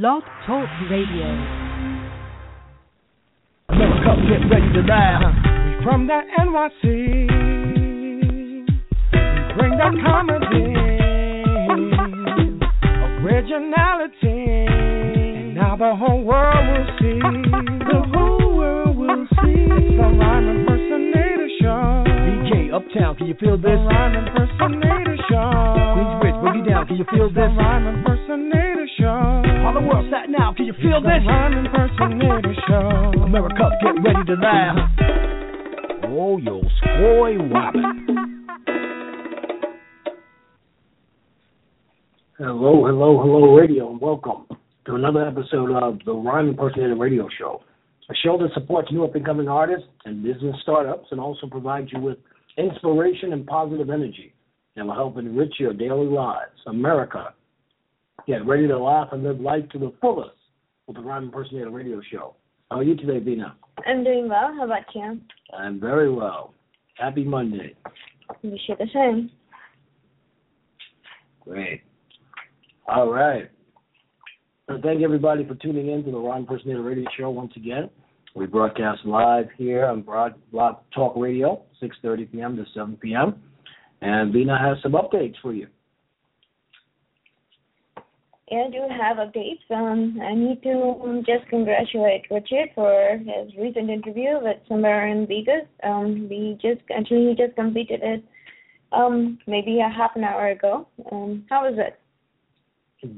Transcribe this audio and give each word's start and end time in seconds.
Blog 0.00 0.24
Talk 0.44 0.68
Radio. 0.90 1.28
America, 3.68 4.10
get 4.26 4.42
ready 4.50 4.72
to 4.74 4.82
laugh. 4.88 5.22
We 5.22 5.84
from 5.84 6.08
the 6.08 6.20
NYC. 6.36 6.82
We 6.82 8.64
bring 9.54 9.78
that 9.78 9.94
comedy, 10.02 10.66
originality. 13.22 14.66
And 14.66 15.54
now 15.54 15.76
the 15.76 15.94
whole 15.94 16.24
world 16.24 16.66
will 16.66 16.86
see. 16.98 17.20
The 17.86 18.02
whole 18.12 18.56
world 18.56 18.96
will 18.96 19.26
see. 19.30 19.62
It's 19.62 19.94
the 19.94 20.08
rhyme 20.10 20.48
impersonator 20.48 21.48
show. 21.62 22.02
DJ 22.26 22.74
Uptown, 22.74 23.14
can 23.14 23.26
you 23.28 23.36
feel 23.38 23.56
this? 23.56 23.78
rhyme 23.78 24.26
impersonator 24.26 25.16
show. 25.30 25.52
Queensbridge, 25.94 26.38
boogie 26.42 26.68
down, 26.68 26.82
can 26.88 26.96
you 26.96 27.06
feel 27.12 27.28
this? 27.28 27.52
rhyme 27.56 27.86
impersonator 27.86 28.88
show. 28.98 29.23
All 30.04 30.10
the 30.10 30.32
now, 30.32 30.52
can 30.54 30.66
you 30.66 30.74
feel 30.74 31.00
The 31.00 31.08
this? 31.08 31.26
rhyme 31.26 31.64
impersonator 31.64 32.54
show. 32.68 33.22
America, 33.22 33.70
get 33.80 33.94
ready 34.04 34.24
to 34.26 34.34
laugh. 34.34 34.76
Oh, 36.04 36.36
yo, 36.36 36.60
skoy 36.60 37.38
wobbin'. 37.50 38.46
Hello, 42.36 42.84
hello, 42.84 43.22
hello, 43.22 43.54
radio, 43.54 43.92
and 43.92 44.00
welcome 44.00 44.46
to 44.84 44.94
another 44.94 45.26
episode 45.26 45.70
of 45.70 45.98
the 46.04 46.12
Rhyme 46.12 46.50
Impersonator 46.50 46.96
Radio 46.96 47.26
Show, 47.38 47.62
a 48.10 48.14
show 48.22 48.36
that 48.38 48.52
supports 48.52 48.92
new 48.92 49.04
up 49.04 49.14
and 49.14 49.24
coming 49.24 49.48
artists 49.48 49.88
and 50.04 50.22
business 50.22 50.56
startups 50.62 51.06
and 51.12 51.20
also 51.20 51.46
provides 51.46 51.90
you 51.92 52.00
with 52.00 52.18
inspiration 52.58 53.32
and 53.32 53.46
positive 53.46 53.88
energy 53.88 54.34
that 54.76 54.84
will 54.84 54.94
help 54.94 55.16
enrich 55.16 55.54
your 55.58 55.72
daily 55.72 56.06
lives. 56.06 56.52
America, 56.66 57.32
get 58.26 58.46
ready 58.46 58.66
to 58.68 58.78
laugh 58.78 59.08
and 59.12 59.22
live 59.22 59.40
life 59.40 59.68
to 59.70 59.78
the 59.78 59.92
fullest 60.00 60.36
with 60.86 60.96
the 60.96 61.02
Rhyme 61.02 61.24
Impersonator 61.24 61.70
Radio 61.70 62.00
Show. 62.10 62.34
How 62.70 62.78
are 62.78 62.82
you 62.82 62.96
today, 62.96 63.20
Veena? 63.20 63.52
I'm 63.86 64.04
doing 64.04 64.28
well. 64.28 64.54
How 64.54 64.64
about 64.64 64.84
you? 64.94 65.20
I'm 65.56 65.80
very 65.80 66.12
well. 66.12 66.54
Happy 66.98 67.24
Monday. 67.24 67.74
Wish 68.42 68.60
you 68.68 68.76
the 68.78 68.86
same. 68.92 69.30
Great. 71.40 71.82
All 72.88 73.10
right. 73.10 73.50
And 74.68 74.82
thank 74.82 75.02
everybody 75.02 75.46
for 75.46 75.54
tuning 75.56 75.90
in 75.90 76.04
to 76.04 76.10
the 76.10 76.18
Rhyme 76.18 76.40
Impersonator 76.42 76.82
Radio 76.82 77.04
Show 77.18 77.30
once 77.30 77.52
again. 77.56 77.90
We 78.34 78.46
broadcast 78.46 79.04
live 79.04 79.46
here 79.56 79.84
on 79.86 80.02
Broad 80.02 80.34
Blog 80.50 80.76
Talk 80.94 81.14
Radio, 81.16 81.62
6:30 81.82 82.32
p.m. 82.32 82.56
to 82.56 82.64
7 82.74 82.96
p.m. 82.96 83.40
And 84.00 84.34
Veena 84.34 84.60
has 84.60 84.82
some 84.82 84.92
updates 84.92 85.34
for 85.40 85.52
you. 85.52 85.68
Yeah, 88.50 88.64
I 88.66 88.70
do 88.70 88.82
have 88.90 89.16
updates. 89.16 89.64
Um, 89.70 90.20
I 90.22 90.34
need 90.34 90.62
to 90.64 91.22
just 91.26 91.48
congratulate 91.48 92.26
Richard 92.30 92.68
for 92.74 93.18
his 93.18 93.56
recent 93.58 93.88
interview 93.88 94.38
with 94.42 94.58
Somewhere 94.68 95.08
in 95.08 95.26
Vegas. 95.26 95.66
Um, 95.82 96.28
we 96.28 96.58
just 96.60 96.82
actually 96.94 97.28
he 97.28 97.34
just 97.42 97.56
completed 97.56 98.00
it 98.02 98.24
um, 98.92 99.38
maybe 99.46 99.80
a 99.80 99.88
half 99.88 100.12
an 100.16 100.24
hour 100.24 100.48
ago. 100.48 100.86
Um, 101.10 101.44
how 101.48 101.64
was 101.64 101.78
it? 101.78 101.98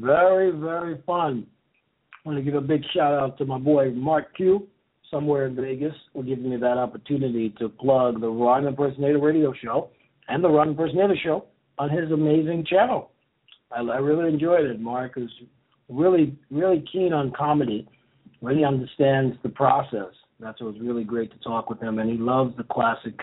Very, 0.01 0.51
very 0.51 1.03
fun. 1.07 1.47
I 2.25 2.29
want 2.29 2.39
to 2.39 2.45
give 2.45 2.55
a 2.55 2.61
big 2.61 2.83
shout 2.95 3.15
out 3.15 3.39
to 3.39 3.45
my 3.45 3.59
boy 3.59 3.91
Mark 3.91 4.37
Q, 4.37 4.67
somewhere 5.11 5.47
in 5.47 5.57
Vegas, 5.57 5.95
for 6.13 6.23
giving 6.23 6.51
me 6.51 6.57
that 6.57 6.79
opportunity 6.79 7.55
to 7.59 7.69
plug 7.69 8.21
the 8.21 8.29
Rhyme 8.29 8.67
Impersonator 8.67 9.21
Radio 9.21 9.53
Show 9.63 9.91
and 10.29 10.43
the 10.43 10.49
Rhyme 10.49 10.71
Impersonator 10.71 11.17
Show 11.23 11.45
on 11.79 11.91
his 11.91 12.11
amazing 12.11 12.65
channel. 12.69 13.11
I, 13.77 13.81
I 13.81 13.99
really 13.99 14.33
enjoyed 14.33 14.65
it. 14.65 14.81
Mark 14.81 15.13
is 15.17 15.31
really, 15.89 16.37
really 16.51 16.85
keen 16.91 17.13
on 17.13 17.33
comedy. 17.37 17.89
Really 18.43 18.65
understands 18.65 19.37
the 19.43 19.49
process. 19.49 20.13
That's 20.41 20.61
what 20.61 20.75
was 20.75 20.83
really 20.83 21.05
great 21.05 21.33
to 21.33 21.39
talk 21.39 21.71
with 21.71 21.81
him, 21.81 21.99
and 21.99 22.11
he 22.11 22.19
loves 22.19 22.57
the 22.57 22.65
classic 22.65 23.15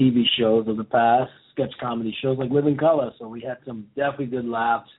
TV 0.00 0.22
shows 0.38 0.66
of 0.66 0.76
the 0.76 0.84
past, 0.84 1.30
sketch 1.52 1.72
comedy 1.80 2.16
shows 2.22 2.38
like 2.38 2.50
Living 2.50 2.76
Color. 2.76 3.12
So 3.18 3.28
we 3.28 3.40
had 3.42 3.58
some 3.66 3.86
definitely 3.94 4.26
good 4.26 4.46
laughs 4.46 4.90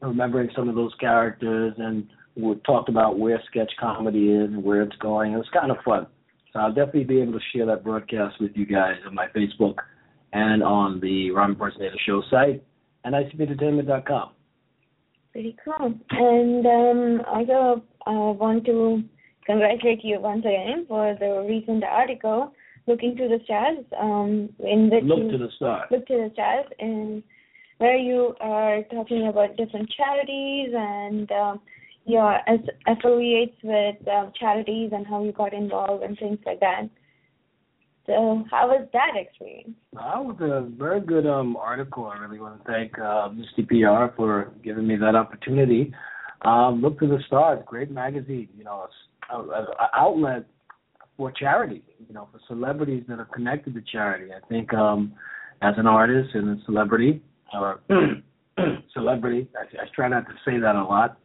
remembering 0.00 0.50
some 0.54 0.68
of 0.68 0.74
those 0.74 0.92
characters 1.00 1.74
and 1.78 2.06
we 2.36 2.54
talked 2.66 2.88
about 2.88 3.18
where 3.18 3.40
sketch 3.48 3.72
comedy 3.80 4.30
is 4.30 4.50
and 4.50 4.62
where 4.62 4.82
it's 4.82 4.96
going. 4.96 5.32
It 5.32 5.36
was 5.36 5.48
kind 5.52 5.70
of 5.70 5.78
fun. 5.84 6.06
So 6.52 6.60
I'll 6.60 6.74
definitely 6.74 7.04
be 7.04 7.20
able 7.20 7.32
to 7.32 7.40
share 7.54 7.66
that 7.66 7.84
broadcast 7.84 8.40
with 8.40 8.52
you 8.54 8.66
guys 8.66 8.96
on 9.06 9.14
my 9.14 9.26
Facebook 9.28 9.76
and 10.32 10.62
on 10.62 11.00
the 11.00 11.30
Rhyme 11.30 11.52
Impersonator 11.52 11.96
Show 12.04 12.22
site 12.30 12.62
and 13.04 13.14
icpentertainment.com. 13.14 14.30
Pretty 15.32 15.56
cool. 15.64 15.94
And 16.10 16.66
um, 16.66 17.26
also, 17.26 17.82
I 18.06 18.12
want 18.12 18.64
to 18.66 19.02
congratulate 19.46 20.04
you 20.04 20.20
once 20.20 20.44
again 20.44 20.86
for 20.88 21.16
the 21.18 21.44
recent 21.48 21.84
article, 21.84 22.52
Looking 22.86 23.16
to 23.16 23.28
the 23.28 23.40
Stars, 23.44 23.84
um, 24.00 24.50
in 24.60 24.90
which 24.90 25.04
Look 25.04 25.18
you 25.18 25.30
to 25.32 25.38
the 25.38 25.48
stars. 25.56 25.88
Look 25.90 26.06
to 26.06 26.14
the 26.14 26.30
Stars, 26.34 26.66
and 26.78 27.22
where 27.78 27.96
you 27.96 28.34
are 28.40 28.82
talking 28.84 29.26
about 29.26 29.56
different 29.56 29.90
charities 29.90 30.70
and 30.76 31.30
um, 31.32 31.60
your 32.04 32.34
as- 32.48 32.68
affiliates 32.86 33.56
with 33.62 33.96
um, 34.08 34.32
charities 34.38 34.90
and 34.92 35.06
how 35.06 35.24
you 35.24 35.32
got 35.32 35.52
involved 35.52 36.04
and 36.04 36.18
things 36.18 36.38
like 36.46 36.60
that. 36.60 36.88
So, 38.06 38.44
how 38.50 38.68
was 38.68 38.86
that 38.92 39.12
experience? 39.16 39.70
That 39.94 40.22
was 40.22 40.36
a 40.40 40.68
very 40.76 41.00
good 41.00 41.26
um, 41.26 41.56
article. 41.56 42.04
I 42.06 42.18
really 42.18 42.38
want 42.38 42.62
to 42.62 42.70
thank 42.70 42.98
uh, 42.98 43.28
Misty 43.30 43.62
PR 43.62 44.14
for 44.14 44.52
giving 44.62 44.86
me 44.86 44.96
that 44.96 45.14
opportunity. 45.14 45.92
Um, 46.42 46.82
Look 46.82 46.98
to 47.00 47.06
the 47.06 47.18
Stars, 47.26 47.62
great 47.66 47.90
magazine. 47.90 48.48
You 48.56 48.64
know, 48.64 48.84
it's 48.84 48.94
a- 49.30 49.36
a- 49.38 49.74
a 49.84 49.90
outlet 49.94 50.44
for 51.16 51.32
charity. 51.32 51.82
You 52.06 52.12
know, 52.14 52.28
for 52.30 52.40
celebrities 52.46 53.04
that 53.08 53.18
are 53.18 53.24
connected 53.34 53.72
to 53.74 53.80
charity. 53.90 54.32
I 54.34 54.46
think 54.48 54.74
um, 54.74 55.14
as 55.62 55.74
an 55.78 55.86
artist 55.86 56.34
and 56.34 56.60
a 56.60 56.64
celebrity 56.66 57.22
or 57.58 57.80
celebrity, 58.92 59.48
I, 59.56 59.84
I 59.84 59.86
try 59.94 60.08
not 60.08 60.26
to 60.26 60.34
say 60.44 60.58
that 60.58 60.76
a 60.76 60.84
lot. 60.84 61.18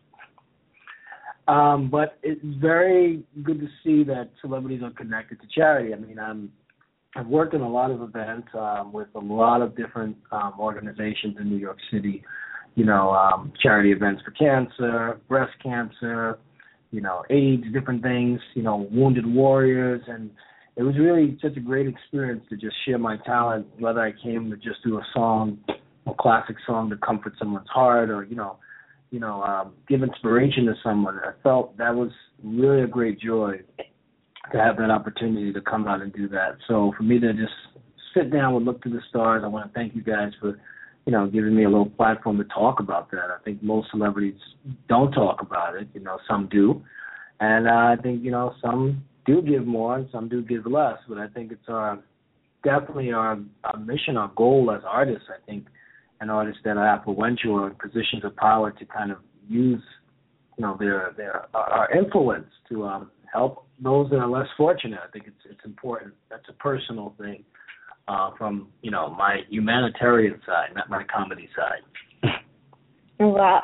Um, 1.49 1.89
but 1.89 2.19
it's 2.23 2.39
very 2.61 3.23
good 3.43 3.59
to 3.59 3.67
see 3.83 4.03
that 4.03 4.29
celebrities 4.39 4.81
are 4.83 4.91
connected 4.91 5.41
to 5.41 5.47
charity. 5.53 5.93
I 5.93 5.97
mean, 5.97 6.19
I'm 6.19 6.51
I've 7.15 7.27
worked 7.27 7.53
in 7.53 7.61
a 7.61 7.69
lot 7.69 7.89
of 7.89 8.01
events 8.01 8.49
um, 8.53 8.93
with 8.93 9.07
a 9.15 9.19
lot 9.19 9.61
of 9.61 9.75
different 9.75 10.15
um, 10.31 10.53
organizations 10.59 11.37
in 11.39 11.49
New 11.49 11.57
York 11.57 11.77
City. 11.91 12.23
You 12.75 12.85
know, 12.85 13.11
um, 13.11 13.51
charity 13.61 13.91
events 13.91 14.21
for 14.23 14.31
cancer, 14.31 15.19
breast 15.27 15.51
cancer, 15.61 16.37
you 16.91 17.01
know, 17.01 17.23
AIDS, 17.29 17.63
different 17.73 18.03
things. 18.03 18.39
You 18.53 18.61
know, 18.61 18.87
wounded 18.91 19.25
warriors, 19.25 20.01
and 20.07 20.29
it 20.75 20.83
was 20.83 20.95
really 20.99 21.37
such 21.41 21.57
a 21.57 21.59
great 21.59 21.87
experience 21.87 22.43
to 22.49 22.55
just 22.55 22.75
share 22.85 22.99
my 22.99 23.17
talent. 23.25 23.65
Whether 23.79 24.01
I 24.01 24.11
came 24.11 24.51
to 24.51 24.55
just 24.55 24.83
do 24.85 24.97
a 24.97 25.03
song, 25.13 25.57
a 26.05 26.13
classic 26.13 26.57
song 26.67 26.91
to 26.91 26.97
comfort 26.97 27.33
someone's 27.39 27.69
heart, 27.69 28.11
or 28.11 28.23
you 28.23 28.35
know, 28.35 28.57
you 29.09 29.19
know, 29.19 29.41
um, 29.41 29.73
give 29.87 30.03
inspiration 30.03 30.67
to 30.67 30.75
someone. 30.83 31.17
I 31.17 31.31
felt 31.41 31.75
that 31.79 31.95
was 31.95 32.11
really 32.43 32.83
a 32.83 32.87
great 32.87 33.19
joy 33.19 33.61
to 34.51 34.57
have 34.59 34.77
that 34.77 34.89
opportunity 34.89 35.53
to 35.53 35.61
come 35.61 35.87
out 35.87 36.01
and 36.01 36.13
do 36.13 36.27
that. 36.29 36.57
So 36.67 36.93
for 36.97 37.03
me 37.03 37.19
to 37.19 37.33
just 37.33 37.53
sit 38.13 38.31
down 38.31 38.55
and 38.55 38.65
look 38.65 38.81
to 38.83 38.89
the 38.89 39.01
stars, 39.09 39.43
I 39.43 39.47
want 39.47 39.71
to 39.71 39.73
thank 39.77 39.95
you 39.95 40.01
guys 40.01 40.31
for, 40.39 40.59
you 41.05 41.11
know, 41.11 41.27
giving 41.27 41.55
me 41.55 41.63
a 41.63 41.69
little 41.69 41.89
platform 41.89 42.37
to 42.37 42.43
talk 42.45 42.79
about 42.79 43.11
that. 43.11 43.29
I 43.29 43.37
think 43.43 43.63
most 43.63 43.91
celebrities 43.91 44.39
don't 44.87 45.11
talk 45.11 45.41
about 45.41 45.75
it. 45.75 45.87
You 45.93 46.01
know, 46.01 46.19
some 46.27 46.47
do, 46.51 46.83
and 47.39 47.67
uh, 47.67 47.71
I 47.71 47.95
think 48.01 48.23
you 48.23 48.31
know 48.31 48.53
some 48.61 49.03
do 49.25 49.41
give 49.41 49.65
more 49.65 49.97
and 49.97 50.07
some 50.11 50.29
do 50.29 50.41
give 50.41 50.65
less. 50.65 50.97
But 51.07 51.17
I 51.17 51.27
think 51.27 51.51
it's 51.51 51.67
our 51.67 51.99
definitely 52.63 53.11
our, 53.11 53.39
our 53.63 53.77
mission, 53.79 54.17
our 54.17 54.31
goal 54.35 54.71
as 54.75 54.81
artists. 54.85 55.27
I 55.29 55.43
think, 55.45 55.65
and 56.21 56.29
artists 56.29 56.61
that 56.65 56.77
are 56.77 56.97
influential 56.97 57.51
or 57.51 57.67
in 57.67 57.75
positions 57.75 58.23
of 58.23 58.35
power 58.35 58.71
to 58.71 58.85
kind 58.85 59.11
of 59.11 59.19
use, 59.47 59.83
you 60.57 60.61
know, 60.61 60.75
their 60.79 61.13
their 61.17 61.45
our 61.55 61.89
influence 61.91 62.47
to 62.69 62.85
um, 62.85 63.11
help 63.31 63.65
those 63.81 64.09
that 64.09 64.17
are 64.17 64.29
less 64.29 64.47
fortunate. 64.57 64.99
I 65.05 65.09
think 65.11 65.25
it's 65.27 65.45
it's 65.49 65.65
important. 65.65 66.13
That's 66.29 66.47
a 66.49 66.53
personal 66.53 67.15
thing 67.17 67.43
uh, 68.07 68.31
from 68.37 68.69
you 68.81 68.91
know 68.91 69.09
my 69.09 69.41
humanitarian 69.49 70.39
side, 70.45 70.69
not 70.75 70.89
my 70.89 71.03
comedy 71.03 71.49
side. 71.55 72.33
Wow. 73.19 73.63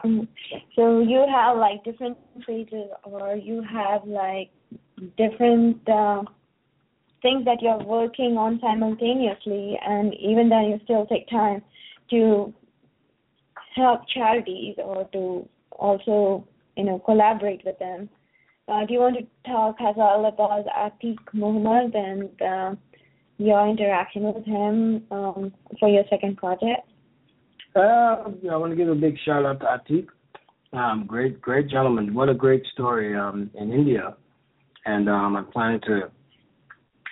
So 0.75 0.99
you 0.99 1.25
have 1.33 1.57
like 1.57 1.83
different 1.85 2.17
phases, 2.45 2.89
or 3.03 3.35
you 3.35 3.63
have 3.71 4.05
like 4.05 4.51
different 5.17 5.87
uh, 5.87 6.23
things 7.21 7.45
that 7.45 7.61
you're 7.61 7.83
working 7.83 8.37
on 8.37 8.59
simultaneously, 8.61 9.79
and 9.81 10.13
even 10.15 10.49
then 10.49 10.65
you 10.65 10.79
still 10.83 11.05
take 11.05 11.29
time 11.29 11.61
to 12.09 12.53
help 13.75 14.01
charities 14.13 14.75
or 14.77 15.05
to 15.11 15.47
also, 15.71 16.47
you 16.77 16.83
know, 16.83 16.99
collaborate 16.99 17.63
with 17.65 17.79
them. 17.79 18.09
Uh, 18.67 18.85
do 18.85 18.93
you 18.93 18.99
want 18.99 19.15
to 19.17 19.51
talk 19.51 19.75
as 19.79 19.95
well 19.95 20.25
about 20.25 20.65
Atiq 20.65 21.17
Muhammad 21.33 21.93
and 21.93 22.41
uh, 22.41 22.75
your 23.37 23.67
interaction 23.67 24.23
with 24.23 24.45
him 24.45 25.03
um, 25.11 25.53
for 25.79 25.87
your 25.87 26.03
second 26.09 26.37
project? 26.37 26.87
Uh, 27.75 28.23
I 28.49 28.55
want 28.55 28.71
to 28.71 28.75
give 28.75 28.89
a 28.89 28.95
big 28.95 29.17
shout 29.25 29.45
out 29.45 29.59
to 29.59 29.65
Atiq. 29.65 30.07
Um, 30.73 31.05
great, 31.07 31.41
great 31.41 31.69
gentleman. 31.69 32.13
What 32.13 32.29
a 32.29 32.33
great 32.33 32.63
story 32.73 33.15
um, 33.15 33.51
in 33.53 33.71
India. 33.71 34.15
And 34.85 35.09
um, 35.09 35.35
I'm 35.35 35.51
planning 35.51 35.81
to 35.87 36.11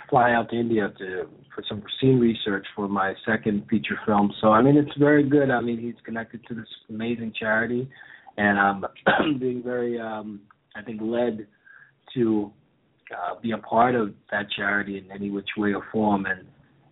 fly 0.10 0.32
out 0.32 0.50
to 0.50 0.60
India 0.60 0.94
to 0.98 1.28
for 1.56 1.64
some 1.70 1.84
scene 2.00 2.20
research 2.20 2.66
for 2.76 2.88
my 2.88 3.14
second 3.26 3.66
feature 3.70 4.00
film. 4.06 4.34
So 4.42 4.52
I 4.52 4.62
mean, 4.62 4.78
it's 4.78 4.96
very 4.98 5.28
good. 5.28 5.50
I 5.52 5.62
mean, 5.62 5.80
he's 5.80 5.96
connected 6.04 6.46
to 6.48 6.56
this 6.56 6.68
amazing 6.90 7.34
charity, 7.40 7.88
and 8.38 8.60
I'm 8.60 8.86
being 9.40 9.62
very, 9.64 10.00
um, 10.00 10.42
I 10.76 10.82
think, 10.82 11.02
led 11.02 11.48
to 12.16 12.52
uh, 13.12 13.40
be 13.42 13.52
a 13.52 13.58
part 13.58 13.96
of 13.96 14.14
that 14.32 14.48
charity 14.56 14.98
in 14.98 15.12
any 15.12 15.30
which 15.30 15.50
way 15.58 15.74
or 15.74 15.84
form. 15.92 16.26
And 16.26 16.48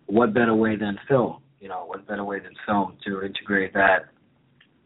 what 0.06 0.34
better 0.34 0.54
way 0.54 0.76
than 0.76 0.98
film? 1.08 1.38
You 1.60 1.68
know, 1.68 1.84
what 1.86 2.06
better 2.06 2.24
way 2.24 2.38
than 2.40 2.52
film 2.66 2.96
to 3.06 3.22
integrate 3.22 3.72
that 3.74 4.06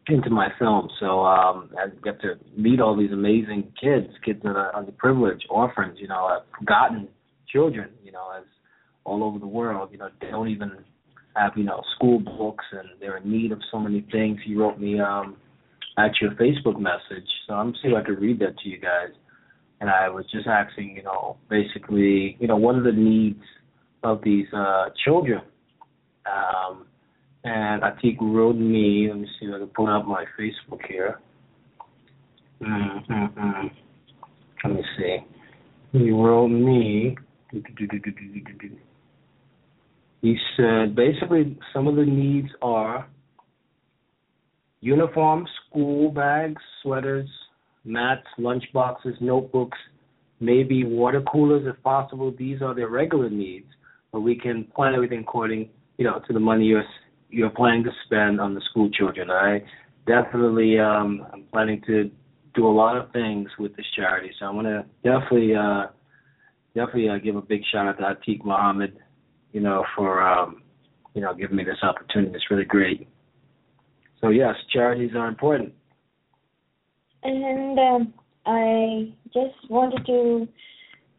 into 0.08 0.30
my 0.30 0.48
film? 0.58 0.88
So 1.00 1.24
um, 1.24 1.70
I 1.78 1.88
get 2.02 2.20
to 2.22 2.34
meet 2.56 2.80
all 2.80 2.96
these 2.96 3.12
amazing 3.12 3.72
kids, 3.80 4.08
kids 4.24 4.40
that 4.42 4.56
are 4.56 4.72
underprivileged, 4.72 5.42
orphans, 5.50 5.98
you 6.00 6.08
know, 6.08 6.26
uh, 6.26 6.40
forgotten 6.58 7.08
children, 7.48 7.90
you 8.04 8.12
know, 8.12 8.32
as 8.36 8.44
all 9.04 9.22
over 9.22 9.38
the 9.38 9.46
world, 9.46 9.90
you 9.92 9.98
know, 9.98 10.08
they 10.20 10.30
don't 10.30 10.48
even 10.48 10.72
have, 11.36 11.52
you 11.56 11.64
know, 11.64 11.82
school 11.94 12.18
books 12.18 12.64
and 12.72 12.88
they're 13.00 13.18
in 13.18 13.30
need 13.30 13.52
of 13.52 13.60
so 13.70 13.78
many 13.78 14.06
things. 14.10 14.38
He 14.44 14.54
wrote 14.54 14.78
me 14.78 15.00
um 15.00 15.36
actually 15.98 16.28
your 16.28 16.36
Facebook 16.36 16.78
message. 16.78 17.28
So 17.46 17.54
I'm 17.54 17.72
see 17.82 17.88
if 17.88 17.96
I 17.96 18.02
could 18.02 18.20
read 18.20 18.38
that 18.40 18.58
to 18.58 18.68
you 18.68 18.78
guys. 18.78 19.10
And 19.80 19.90
I 19.90 20.08
was 20.08 20.24
just 20.30 20.46
asking, 20.46 20.96
you 20.96 21.02
know, 21.02 21.36
basically, 21.50 22.36
you 22.40 22.48
know, 22.48 22.56
what 22.56 22.76
are 22.76 22.82
the 22.82 22.92
needs 22.92 23.42
of 24.02 24.22
these 24.22 24.46
uh 24.54 24.86
children? 25.04 25.42
Um 26.26 26.86
and 27.44 27.82
Atiq 27.82 28.16
wrote 28.20 28.56
me, 28.56 29.08
let 29.08 29.18
me 29.18 29.28
see 29.38 29.46
if 29.46 29.54
I 29.54 29.58
can 29.58 29.68
pull 29.68 29.88
up 29.88 30.04
my 30.06 30.24
Facebook 30.38 30.80
here. 30.88 31.20
Mm-hmm. 32.60 33.66
Let 34.64 34.74
me 34.74 34.82
see. 34.98 35.18
He 35.92 36.10
wrote 36.10 36.48
me 36.48 37.16
he 40.22 40.36
said 40.56 40.94
basically 40.94 41.58
some 41.72 41.86
of 41.86 41.96
the 41.96 42.04
needs 42.04 42.48
are 42.62 43.08
uniforms, 44.86 45.48
school 45.68 46.10
bags, 46.10 46.62
sweaters, 46.82 47.28
mats, 47.84 48.26
lunch 48.38 48.64
boxes, 48.72 49.14
notebooks, 49.20 49.78
maybe 50.40 50.84
water 50.84 51.22
coolers 51.32 51.64
if 51.66 51.82
possible. 51.82 52.34
These 52.36 52.62
are 52.62 52.74
their 52.74 52.88
regular 52.88 53.30
needs, 53.30 53.66
but 54.12 54.20
we 54.20 54.38
can 54.38 54.64
plan 54.76 54.94
everything 54.94 55.20
according, 55.20 55.70
you 55.98 56.04
know, 56.04 56.20
to 56.26 56.32
the 56.32 56.40
money 56.40 56.64
you're 56.64 56.84
you're 57.28 57.50
planning 57.50 57.82
to 57.84 57.90
spend 58.04 58.40
on 58.40 58.54
the 58.54 58.60
school 58.70 58.88
children. 58.90 59.30
I 59.30 59.62
definitely 60.06 60.78
um 60.78 61.26
I'm 61.32 61.44
planning 61.52 61.82
to 61.86 62.10
do 62.54 62.66
a 62.66 62.74
lot 62.82 62.96
of 62.96 63.12
things 63.12 63.48
with 63.58 63.76
this 63.76 63.86
charity, 63.96 64.30
so 64.38 64.46
I'm 64.46 64.54
gonna 64.54 64.86
definitely 65.02 65.54
uh 65.54 65.86
definitely 66.74 67.08
uh, 67.08 67.18
give 67.18 67.36
a 67.36 67.42
big 67.42 67.62
shout 67.72 67.88
out 67.88 67.98
to 67.98 68.04
Atiq 68.04 68.44
Muhammad 68.44 68.98
you 69.56 69.62
know, 69.62 69.86
for 69.96 70.20
um, 70.20 70.62
you 71.14 71.22
know, 71.22 71.32
giving 71.34 71.56
me 71.56 71.64
this 71.64 71.78
opportunity. 71.82 72.34
It's 72.34 72.50
really 72.50 72.66
great. 72.66 73.08
So 74.26 74.30
yes, 74.30 74.56
charities 74.72 75.12
are 75.14 75.28
important. 75.28 75.72
And 77.22 77.78
um, 77.78 78.14
I 78.44 79.12
just 79.32 79.70
wanted 79.70 80.04
to 80.06 80.48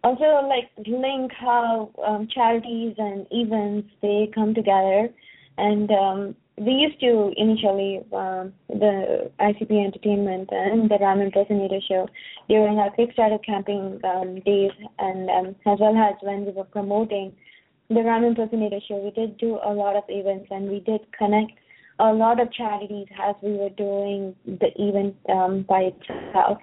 also 0.04 0.46
like 0.50 0.70
link 0.86 1.32
how 1.32 1.90
um, 2.06 2.28
charities 2.30 2.96
and 2.98 3.26
events 3.32 3.88
they 4.02 4.30
come 4.36 4.54
together. 4.54 5.08
And 5.58 5.90
um, 5.90 6.36
we 6.58 6.74
used 6.74 7.00
to 7.00 7.32
initially 7.38 8.02
um, 8.12 8.52
the 8.68 9.32
ICP 9.40 9.72
Entertainment 9.72 10.50
and 10.52 10.92
the 10.92 10.98
Rhyme 11.00 11.22
Impersonator 11.22 11.80
Show 11.88 12.10
during 12.50 12.78
our 12.78 12.94
Kickstarter 12.94 13.40
camping 13.46 14.02
um, 14.04 14.42
days, 14.42 14.72
and 15.00 15.30
um, 15.30 15.56
as 15.66 15.80
well 15.80 15.96
as 15.96 16.16
when 16.22 16.46
we 16.46 16.52
were 16.52 16.66
promoting 16.66 17.32
the 17.90 18.02
Rhyme 18.02 18.26
Impersonator 18.26 18.82
Show, 18.86 18.98
we 18.98 19.12
did 19.12 19.38
do 19.38 19.60
a 19.64 19.72
lot 19.72 19.96
of 19.96 20.04
events 20.10 20.48
and 20.52 20.70
we 20.70 20.82
did 20.82 21.00
connect 21.18 21.54
a 22.00 22.14
lot 22.14 22.40
of 22.40 22.52
charities 22.54 23.08
as 23.24 23.36
we 23.42 23.54
were 23.54 23.70
doing 23.70 24.36
the 24.46 24.70
event 24.76 25.16
um, 25.30 25.66
by 25.68 25.92
itself. 25.92 26.60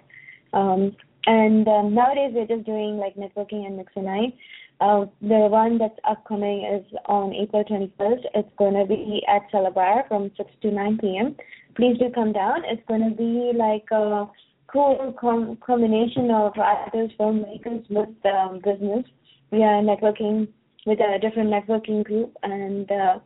Um, 0.53 0.97
and 1.27 1.67
um, 1.67 1.95
nowadays 1.95 2.33
we're 2.35 2.47
just 2.47 2.67
doing 2.67 2.99
like 2.99 3.17
networking 3.17 3.67
and 3.67 3.77
mix 3.77 3.93
and. 3.97 4.33
Uh, 4.81 5.07
the 5.23 5.49
one 5.49 5.79
that's 5.79 5.99
upcoming 6.09 6.65
is 6.65 6.99
on 7.07 7.33
April 7.33 7.65
21st. 7.65 8.25
It's 8.35 8.49
going 8.59 8.75
to 8.75 8.85
be 8.85 9.23
at 9.29 9.51
Celebrare 9.53 10.07
from 10.09 10.31
6 10.37 10.51
to 10.63 10.71
9 10.71 10.99
p.m. 10.99 11.37
Please 11.77 11.97
do 11.99 12.11
come 12.15 12.33
down. 12.33 12.63
It's 12.65 12.83
going 12.89 13.09
to 13.09 13.17
be 13.17 13.53
like 13.57 13.85
a 13.93 14.27
cool 14.73 15.15
com- 15.19 15.57
combination 15.65 16.31
of 16.31 16.53
actors, 16.59 17.11
filmmakers 17.19 17.89
with 17.89 18.09
um, 18.27 18.61
business. 18.65 19.05
We 19.51 19.63
are 19.63 19.81
networking 19.81 20.49
with 20.87 20.99
a 21.01 21.19
different 21.21 21.51
networking 21.51 22.05
group, 22.05 22.37
and 22.43 22.91
uh, 22.91 23.19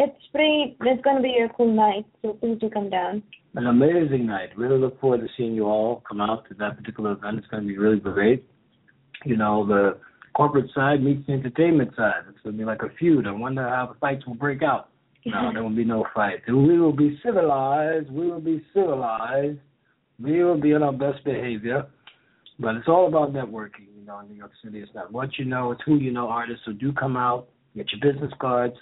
it's 0.00 0.26
pretty. 0.32 0.76
It's 0.80 1.02
going 1.02 1.16
to 1.16 1.22
be 1.22 1.36
a 1.44 1.52
cool 1.54 1.72
night, 1.72 2.06
so 2.22 2.32
please 2.32 2.58
do 2.58 2.70
come 2.70 2.88
down. 2.88 3.22
An 3.54 3.66
amazing 3.66 4.26
night. 4.26 4.48
Really 4.56 4.78
look 4.78 4.98
forward 5.00 5.20
to 5.20 5.26
seeing 5.36 5.54
you 5.54 5.66
all 5.66 6.02
come 6.08 6.20
out 6.22 6.48
to 6.48 6.54
that 6.54 6.78
particular 6.78 7.12
event. 7.12 7.38
It's 7.38 7.46
going 7.48 7.64
to 7.64 7.68
be 7.68 7.76
really 7.76 8.00
great. 8.00 8.44
You 9.26 9.36
know, 9.36 9.66
the 9.66 9.98
corporate 10.34 10.70
side 10.74 11.02
meets 11.02 11.26
the 11.26 11.34
entertainment 11.34 11.90
side. 11.96 12.22
It's 12.30 12.38
going 12.42 12.56
to 12.56 12.58
be 12.58 12.64
like 12.64 12.82
a 12.82 12.88
feud. 12.98 13.26
I 13.26 13.32
wonder 13.32 13.68
how 13.68 13.90
the 13.92 13.98
fights 13.98 14.26
will 14.26 14.34
break 14.34 14.62
out. 14.62 14.88
No, 15.26 15.32
mm-hmm. 15.32 15.54
there 15.54 15.62
will 15.62 15.76
be 15.76 15.84
no 15.84 16.06
fight. 16.14 16.38
We 16.48 16.78
will 16.78 16.96
be 16.96 17.20
civilized. 17.22 18.10
We 18.10 18.30
will 18.30 18.40
be 18.40 18.64
civilized. 18.72 19.58
We 20.22 20.42
will 20.42 20.58
be 20.58 20.72
on 20.72 20.82
our 20.82 20.92
best 20.92 21.22
behavior. 21.26 21.86
But 22.58 22.76
it's 22.76 22.88
all 22.88 23.06
about 23.06 23.34
networking 23.34 23.88
you 23.98 24.06
know, 24.06 24.20
in 24.20 24.28
New 24.28 24.36
York 24.36 24.52
City. 24.64 24.80
It's 24.80 24.94
not 24.94 25.12
what 25.12 25.38
you 25.38 25.44
know, 25.44 25.72
it's 25.72 25.82
who 25.84 25.96
you 25.96 26.10
know 26.10 26.28
artists. 26.28 26.62
So 26.64 26.72
do 26.72 26.92
come 26.92 27.18
out, 27.18 27.48
get 27.76 27.86
your 27.92 28.12
business 28.12 28.32
cards, 28.40 28.76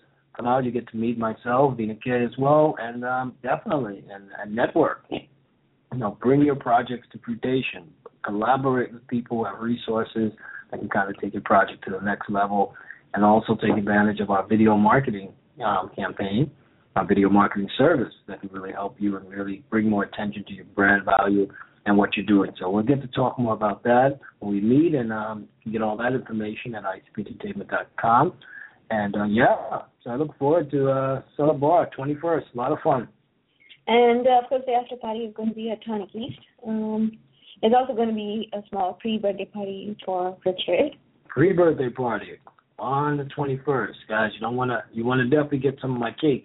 out, 0.47 0.65
you 0.65 0.71
get 0.71 0.89
to 0.89 0.97
meet 0.97 1.19
myself, 1.19 1.77
being 1.77 1.91
a 1.91 1.95
kid 1.95 2.23
as 2.23 2.37
well, 2.39 2.75
and 2.79 3.05
um, 3.05 3.35
definitely, 3.43 4.05
and, 4.13 4.25
and 4.41 4.55
network. 4.55 5.05
You 5.11 5.99
know, 5.99 6.19
bring 6.21 6.43
your 6.43 6.55
projects 6.55 7.09
to 7.13 7.19
fruition. 7.25 7.91
Collaborate 8.25 8.93
with 8.93 9.07
people 9.09 9.39
who 9.39 9.45
have 9.45 9.61
resources 9.61 10.33
that 10.71 10.81
can 10.81 10.89
kind 10.89 11.09
of 11.09 11.21
take 11.21 11.33
your 11.33 11.43
project 11.43 11.85
to 11.85 11.91
the 11.91 12.01
next 12.01 12.31
level, 12.31 12.75
and 13.15 13.25
also 13.25 13.55
take 13.55 13.77
advantage 13.77 14.21
of 14.21 14.31
our 14.31 14.47
video 14.47 14.77
marketing 14.77 15.33
um, 15.65 15.91
campaign, 15.97 16.51
our 16.95 17.07
video 17.07 17.29
marketing 17.29 17.69
service 17.79 18.13
that 18.27 18.41
can 18.41 18.51
really 18.51 18.73
help 18.73 18.97
you 18.99 19.17
and 19.17 19.29
really 19.29 19.65
bring 19.71 19.89
more 19.89 20.05
attention 20.05 20.45
to 20.47 20.53
your 20.53 20.67
brand 20.67 21.05
value 21.05 21.49
and 21.87 21.97
what 21.97 22.17
you're 22.17 22.27
doing. 22.27 22.53
So 22.61 22.69
we'll 22.69 22.83
get 22.83 23.01
to 23.01 23.09
talk 23.09 23.39
more 23.39 23.55
about 23.55 23.83
that 23.85 24.19
when 24.41 24.53
we 24.53 24.61
meet, 24.61 24.95
and 24.95 25.13
um, 25.13 25.49
get 25.73 25.83
all 25.83 25.97
that 25.97 26.13
information 26.13 26.75
at 26.75 26.85
icpentertainment.com. 26.85 28.35
And 28.91 29.17
uh, 29.17 29.25
yeah, 29.25 29.83
so 30.03 30.11
I 30.11 30.17
look 30.17 30.37
forward 30.39 30.71
to 30.71 30.91
uh, 30.91 31.53
Bar 31.55 31.91
21st. 31.99 32.43
A 32.55 32.57
lot 32.57 32.73
of 32.73 32.79
fun. 32.83 33.09
And 33.87 34.27
uh, 34.27 34.41
of 34.43 34.49
course, 34.49 34.63
the 34.67 34.73
after 34.73 34.97
party 34.97 35.21
is 35.21 35.35
going 35.35 35.51
to 35.51 35.55
be 35.55 35.71
at 35.71 35.85
Tonic 35.85 36.15
East. 36.15 36.39
Um, 36.67 37.19
there's 37.61 37.75
also 37.77 37.95
going 37.95 38.09
to 38.09 38.15
be 38.15 38.51
a 38.53 38.61
small 38.69 38.95
pre-birthday 38.95 39.47
party 39.47 39.97
for 40.05 40.37
Richard. 40.45 40.97
Pre-birthday 41.27 41.91
party 41.91 42.39
on 42.79 43.17
the 43.17 43.25
21st, 43.25 43.95
guys. 44.09 44.31
You 44.35 44.41
don't 44.41 44.57
want 44.57 44.71
to. 44.71 44.83
You 44.93 45.05
want 45.05 45.21
to 45.21 45.25
definitely 45.25 45.59
get 45.59 45.79
some 45.81 45.95
of 45.95 45.99
my 45.99 46.13
cake. 46.13 46.45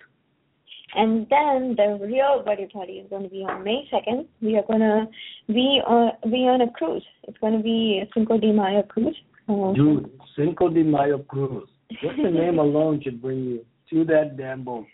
And 0.95 1.27
then 1.29 1.75
the 1.75 1.97
real 2.01 2.43
birthday 2.45 2.67
party 2.71 2.93
is 2.93 3.09
going 3.09 3.23
to 3.23 3.29
be 3.29 3.43
on 3.43 3.63
May 3.63 3.87
2nd. 3.91 4.27
We 4.41 4.57
are 4.57 4.63
going 4.63 4.81
to 4.81 5.07
be 5.47 5.81
on, 5.85 6.11
be 6.29 6.47
on 6.47 6.61
a 6.61 6.71
cruise. 6.71 7.05
It's 7.27 7.37
going 7.39 7.57
to 7.57 7.63
be 7.63 8.01
a 8.03 8.09
Cinco 8.13 8.37
de 8.37 8.51
Mayo 8.51 8.83
cruise. 8.83 9.17
Um, 9.47 9.73
Dude, 9.73 10.09
Cinco 10.35 10.69
de 10.69 10.83
Mayo 10.83 11.19
cruise. 11.19 11.67
Just 12.01 12.17
the 12.21 12.29
name 12.29 12.59
alone 12.59 13.01
should 13.03 13.21
bring 13.21 13.43
you 13.43 13.65
to 13.89 14.05
that 14.05 14.37
damn 14.37 14.63
boat. 14.63 14.85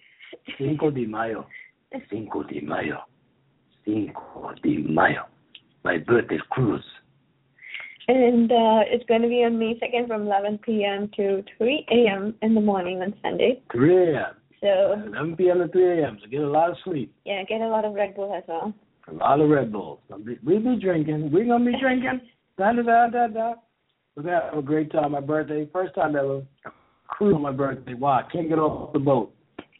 Cinco 0.57 0.91
de 0.91 1.05
Mayo. 1.05 1.47
Cinco 2.09 2.43
de 2.43 2.61
Mayo. 2.61 2.99
Cinco 3.85 4.53
de 4.63 4.77
Mayo. 4.77 5.25
My 5.83 5.97
birthday 5.97 6.39
cruise. 6.49 6.83
And 8.07 8.51
uh, 8.51 8.81
it's 8.87 9.05
going 9.05 9.21
to 9.21 9.27
be 9.27 9.43
on 9.43 9.59
May 9.59 9.75
2nd 9.75 10.07
from 10.07 10.23
11 10.23 10.59
p.m. 10.65 11.11
to 11.15 11.43
3 11.57 11.85
a.m. 11.91 12.33
in 12.41 12.55
the 12.55 12.61
morning 12.61 13.01
on 13.01 13.13
Sunday. 13.21 13.61
3 13.71 14.13
a.m. 14.13 14.35
So 14.61 15.01
11 15.07 15.35
p.m. 15.37 15.59
to 15.59 15.67
3 15.67 16.01
a.m. 16.01 16.17
So 16.21 16.29
get 16.29 16.41
a 16.41 16.49
lot 16.49 16.71
of 16.71 16.77
sleep. 16.83 17.13
yeah, 17.25 17.43
get 17.43 17.61
a 17.61 17.67
lot 17.67 17.85
of 17.85 17.93
Red 17.93 18.15
Bull 18.15 18.33
as 18.35 18.43
well. 18.47 18.73
A 19.07 19.13
lot 19.13 19.39
of 19.39 19.49
Red 19.49 19.71
Bulls. 19.71 19.99
We'll 20.09 20.59
be 20.59 20.79
drinking. 20.81 21.31
We're 21.31 21.45
gonna 21.45 21.65
be 21.65 21.79
drinking. 21.79 22.21
Da 22.57 22.73
da 22.73 22.81
da 22.81 23.07
da 23.07 23.27
da. 23.27 23.53
We're 24.15 24.23
gonna 24.23 24.41
have 24.43 24.57
a 24.57 24.61
great 24.61 24.91
time. 24.91 25.13
My 25.13 25.21
birthday, 25.21 25.67
first 25.71 25.95
time 25.95 26.15
ever. 26.15 26.41
On 27.21 27.41
my 27.41 27.51
birthday. 27.51 27.93
Wow, 27.93 28.23
I 28.25 28.31
can't 28.31 28.47
get 28.47 28.59
off 28.59 28.93
the 28.93 28.99
boat. 28.99 29.33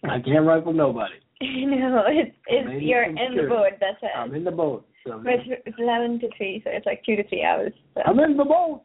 I 0.04 0.20
can't 0.20 0.46
rifle 0.46 0.74
nobody. 0.74 1.16
no, 1.42 2.04
it's 2.08 2.36
it's 2.48 2.68
Maybe 2.68 2.86
you're 2.86 3.04
in 3.04 3.16
the 3.16 3.48
boat. 3.48 3.72
That's 3.80 3.98
it. 4.02 4.10
I'm 4.16 4.34
in 4.36 4.44
the 4.44 4.52
boat. 4.52 4.86
So 5.08 5.22
But 5.24 5.34
it's, 5.34 5.62
it's 5.66 5.78
eleven 5.80 6.20
to 6.20 6.30
three, 6.36 6.62
so 6.64 6.70
it's 6.74 6.86
like 6.86 7.02
two 7.06 7.16
to 7.16 7.28
three 7.30 7.44
hours. 7.44 7.72
So. 7.94 8.02
I'm 8.06 8.20
in 8.20 8.36
the 8.36 8.44
boat. 8.44 8.84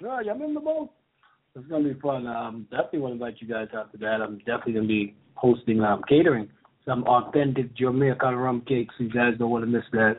Right, 0.00 0.26
I'm 0.28 0.42
in 0.42 0.54
the 0.54 0.60
boat. 0.60 0.90
It's 1.54 1.66
gonna 1.68 1.92
be 1.92 2.00
fun. 2.00 2.26
Um, 2.26 2.66
definitely 2.70 3.00
want 3.00 3.12
to 3.12 3.24
invite 3.24 3.40
you 3.40 3.48
guys 3.48 3.68
out 3.76 3.92
to 3.92 3.98
that. 3.98 4.22
I'm 4.22 4.38
definitely 4.38 4.72
gonna 4.72 4.88
be 4.88 5.14
hosting 5.34 5.80
um 5.82 6.02
catering 6.08 6.48
some 6.86 7.04
authentic 7.04 7.76
Jamaican 7.76 8.34
rum 8.36 8.62
cakes. 8.66 8.94
You 8.98 9.10
guys 9.10 9.34
don't 9.38 9.50
want 9.50 9.64
to 9.64 9.70
miss 9.70 9.84
that. 9.92 10.16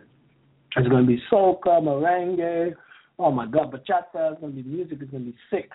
It's 0.78 0.88
gonna 0.88 1.06
be 1.06 1.22
soca, 1.32 1.82
merengue. 1.82 2.76
Oh 3.20 3.32
my 3.32 3.46
God, 3.48 3.74
bachata. 3.74 4.34
It's 4.34 4.42
gonna 4.42 4.54
be 4.54 4.64
music. 4.64 5.00
It's 5.02 5.12
gonna 5.12 5.26
be 5.26 5.36
sick. 5.50 5.72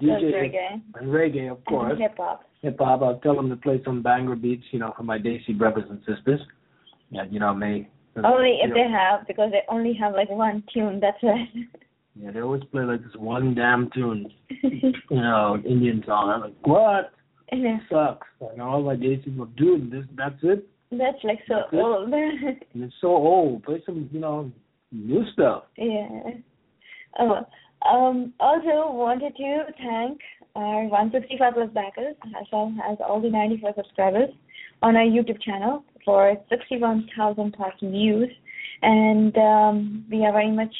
DJ 0.00 0.32
reggae. 0.32 0.80
and 1.00 1.08
reggae, 1.08 1.50
of 1.50 1.64
course. 1.68 1.98
Hip 1.98 2.14
hop. 2.16 2.44
Hip 2.62 2.76
hop. 2.78 3.02
I'll 3.02 3.18
tell 3.20 3.34
them 3.36 3.48
to 3.50 3.56
play 3.56 3.80
some 3.84 4.02
banger 4.02 4.36
beats, 4.36 4.64
you 4.70 4.78
know, 4.78 4.92
for 4.96 5.02
my 5.02 5.18
Desi 5.18 5.56
brothers 5.56 5.84
and 5.90 5.98
sisters. 6.06 6.40
Yeah, 7.10 7.24
you 7.30 7.38
know, 7.40 7.52
may. 7.54 7.88
Only 8.24 8.58
if 8.62 8.68
know, 8.70 8.74
they 8.76 8.88
have, 8.90 9.26
because 9.26 9.50
they 9.50 9.62
only 9.68 9.92
have 9.94 10.12
like 10.14 10.30
one 10.30 10.62
tune. 10.72 11.00
That's 11.00 11.18
it. 11.22 11.48
Yeah, 12.16 12.30
they 12.30 12.42
always 12.42 12.62
play 12.70 12.84
like 12.84 13.02
this 13.02 13.10
one 13.16 13.56
damn 13.56 13.90
tune, 13.92 14.30
you 14.62 14.92
know, 15.10 15.60
Indian 15.66 16.00
song. 16.06 16.30
I'm 16.30 16.40
like, 16.42 16.54
what? 16.64 17.10
Yeah. 17.52 17.78
Sucks. 17.90 18.28
And 18.52 18.62
all 18.62 18.82
my 18.84 18.94
Desi 18.94 19.24
people, 19.24 19.46
dude, 19.46 19.90
this 19.90 20.04
that's 20.16 20.36
it. 20.44 20.64
That's 20.92 21.18
like 21.24 21.40
so 21.48 21.54
That's 21.56 21.72
it. 21.72 21.76
old. 21.76 22.12
And 22.14 22.84
it's 22.84 22.94
so 23.00 23.08
old. 23.08 23.64
Play 23.64 23.82
some, 23.84 24.08
you 24.12 24.20
know, 24.20 24.52
new 24.92 25.24
stuff. 25.32 25.64
yeah. 25.76 26.20
Oh, 27.18 27.40
um, 27.88 28.32
also 28.40 28.92
wanted 28.92 29.36
to 29.36 29.64
thank 29.78 30.20
our 30.56 30.84
165 30.84 31.54
plus 31.54 31.70
backers 31.70 32.16
as 32.40 32.46
well 32.52 32.72
as 32.88 32.98
all 33.06 33.20
the 33.20 33.28
94 33.28 33.72
subscribers 33.76 34.30
on 34.82 34.96
our 34.96 35.04
YouTube 35.04 35.42
channel 35.42 35.84
for 36.04 36.36
61,000 36.48 37.54
plus 37.56 37.72
views. 37.82 38.30
And 38.82 39.36
um, 39.36 40.04
we 40.10 40.24
are 40.24 40.32
very 40.32 40.50
much 40.50 40.74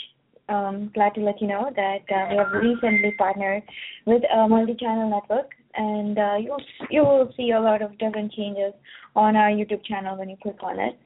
um, 0.49 0.91
glad 0.95 1.15
to 1.15 1.21
let 1.21 1.41
you 1.41 1.49
know 1.49 1.71
that 1.75 2.03
uh, 2.15 2.29
we 2.31 2.37
have 2.37 2.53
recently 2.53 3.15
partnered 3.17 3.63
with 4.07 4.23
a 4.31 4.47
multi-channel 4.49 5.09
network, 5.11 5.51
and 5.75 6.19
uh, 6.19 6.37
you'll 6.39 6.61
you 6.91 7.03
will 7.03 7.33
see 7.37 7.53
a 7.53 7.61
lot 7.61 7.81
of 7.81 7.97
different 7.99 8.33
changes 8.33 8.75
on 9.17 9.37
our 9.37 9.49
YouTube 9.49 9.85
channel 9.85 10.19
when 10.19 10.29
you 10.29 10.37
click 10.43 10.63
on 10.63 10.79
it. 10.79 10.99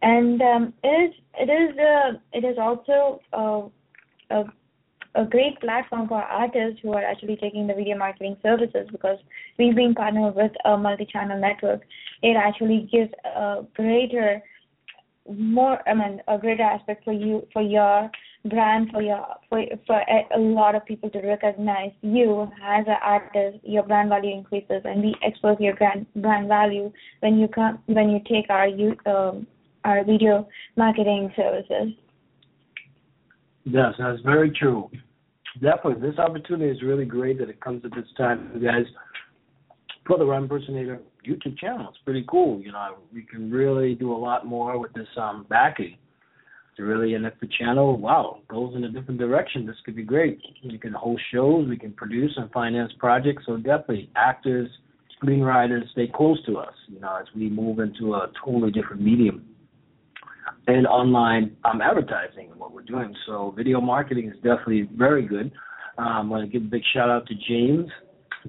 And 0.00 0.40
um, 0.40 0.72
it 0.82 0.88
is 0.88 1.14
it 1.34 1.50
is 1.50 1.78
uh, 1.78 2.18
it 2.32 2.44
is 2.44 2.56
also 2.58 3.20
uh, 3.32 3.68
a 4.34 4.44
a 5.18 5.24
great 5.24 5.60
platform 5.60 6.06
for 6.06 6.22
artists 6.22 6.80
who 6.82 6.92
are 6.92 7.04
actually 7.04 7.36
taking 7.36 7.66
the 7.66 7.74
video 7.74 7.98
marketing 7.98 8.36
services 8.42 8.86
because 8.92 9.18
we've 9.58 9.74
been 9.74 9.94
partnered 9.94 10.34
with 10.36 10.52
a 10.64 10.76
multi-channel 10.76 11.40
network. 11.40 11.82
It 12.22 12.36
actually 12.36 12.88
gives 12.90 13.10
a 13.24 13.62
greater 13.74 14.40
more 15.28 15.78
I 15.86 15.92
mean 15.92 16.22
a 16.26 16.38
greater 16.38 16.62
aspect 16.62 17.04
for 17.04 17.12
you 17.12 17.46
for 17.52 17.60
your 17.60 18.10
brand 18.46 18.88
for 18.90 19.02
your 19.02 19.26
for 19.50 19.62
for 19.86 20.00
a, 20.00 20.38
lot 20.38 20.74
of 20.74 20.86
people 20.86 21.10
to 21.10 21.20
recognize 21.20 21.90
you 22.00 22.50
as 22.64 22.86
an 22.86 22.96
artist 23.02 23.58
your 23.62 23.82
brand 23.82 24.08
value 24.08 24.32
increases 24.32 24.80
and 24.86 25.02
we 25.02 25.14
expose 25.20 25.58
your 25.60 25.76
brand 25.76 26.06
brand 26.16 26.48
value 26.48 26.90
when 27.20 27.38
you 27.38 27.46
come 27.46 27.78
when 27.86 28.08
you 28.08 28.20
take 28.26 28.48
our 28.48 28.66
you 28.66 28.96
um 29.04 29.46
our 29.84 30.02
video 30.02 30.48
marketing 30.76 31.30
services 31.36 31.92
Yes, 33.70 33.94
that's 33.98 34.20
very 34.22 34.50
true. 34.50 34.90
Definitely, 35.60 36.08
this 36.08 36.18
opportunity 36.18 36.70
is 36.70 36.82
really 36.82 37.04
great 37.04 37.38
that 37.38 37.48
it 37.48 37.60
comes 37.60 37.84
at 37.84 37.90
this 37.92 38.06
time, 38.16 38.50
you 38.54 38.60
guys. 38.60 38.84
For 40.06 40.16
the 40.16 40.24
Rhyme 40.24 40.44
Impersonator 40.44 41.00
YouTube 41.26 41.58
channel, 41.58 41.88
it's 41.90 41.98
pretty 42.04 42.24
cool. 42.28 42.60
You 42.60 42.72
know, 42.72 42.96
we 43.12 43.22
can 43.22 43.50
really 43.50 43.94
do 43.94 44.12
a 44.12 44.16
lot 44.16 44.46
more 44.46 44.78
with 44.78 44.92
this 44.94 45.08
um 45.16 45.46
backing. 45.48 45.96
To 46.76 46.84
really, 46.84 47.14
if 47.14 47.32
the 47.40 47.48
channel, 47.58 47.98
wow, 47.98 48.38
goes 48.48 48.76
in 48.76 48.84
a 48.84 48.88
different 48.88 49.18
direction, 49.18 49.66
this 49.66 49.74
could 49.84 49.96
be 49.96 50.04
great. 50.04 50.40
We 50.64 50.78
can 50.78 50.92
host 50.92 51.22
shows, 51.32 51.68
we 51.68 51.76
can 51.76 51.92
produce 51.92 52.32
and 52.36 52.50
finance 52.52 52.92
projects. 53.00 53.42
So 53.46 53.56
definitely, 53.56 54.10
actors, 54.14 54.70
screenwriters, 55.20 55.90
stay 55.90 56.06
close 56.06 56.40
to 56.46 56.58
us. 56.58 56.74
You 56.86 57.00
know, 57.00 57.16
as 57.20 57.26
we 57.34 57.50
move 57.50 57.80
into 57.80 58.14
a 58.14 58.30
totally 58.44 58.70
different 58.70 59.02
medium 59.02 59.44
and 60.68 60.86
online 60.86 61.56
um, 61.64 61.80
advertising 61.80 62.50
and 62.50 62.60
what 62.60 62.72
we're 62.72 62.82
doing. 62.82 63.14
So 63.26 63.52
video 63.56 63.80
marketing 63.80 64.28
is 64.28 64.36
definitely 64.36 64.88
very 64.94 65.26
good. 65.26 65.50
Um, 65.96 66.06
I 66.06 66.20
want 66.22 66.44
to 66.44 66.58
give 66.58 66.66
a 66.66 66.70
big 66.70 66.82
shout 66.94 67.08
out 67.08 67.26
to 67.26 67.34
James 67.48 67.90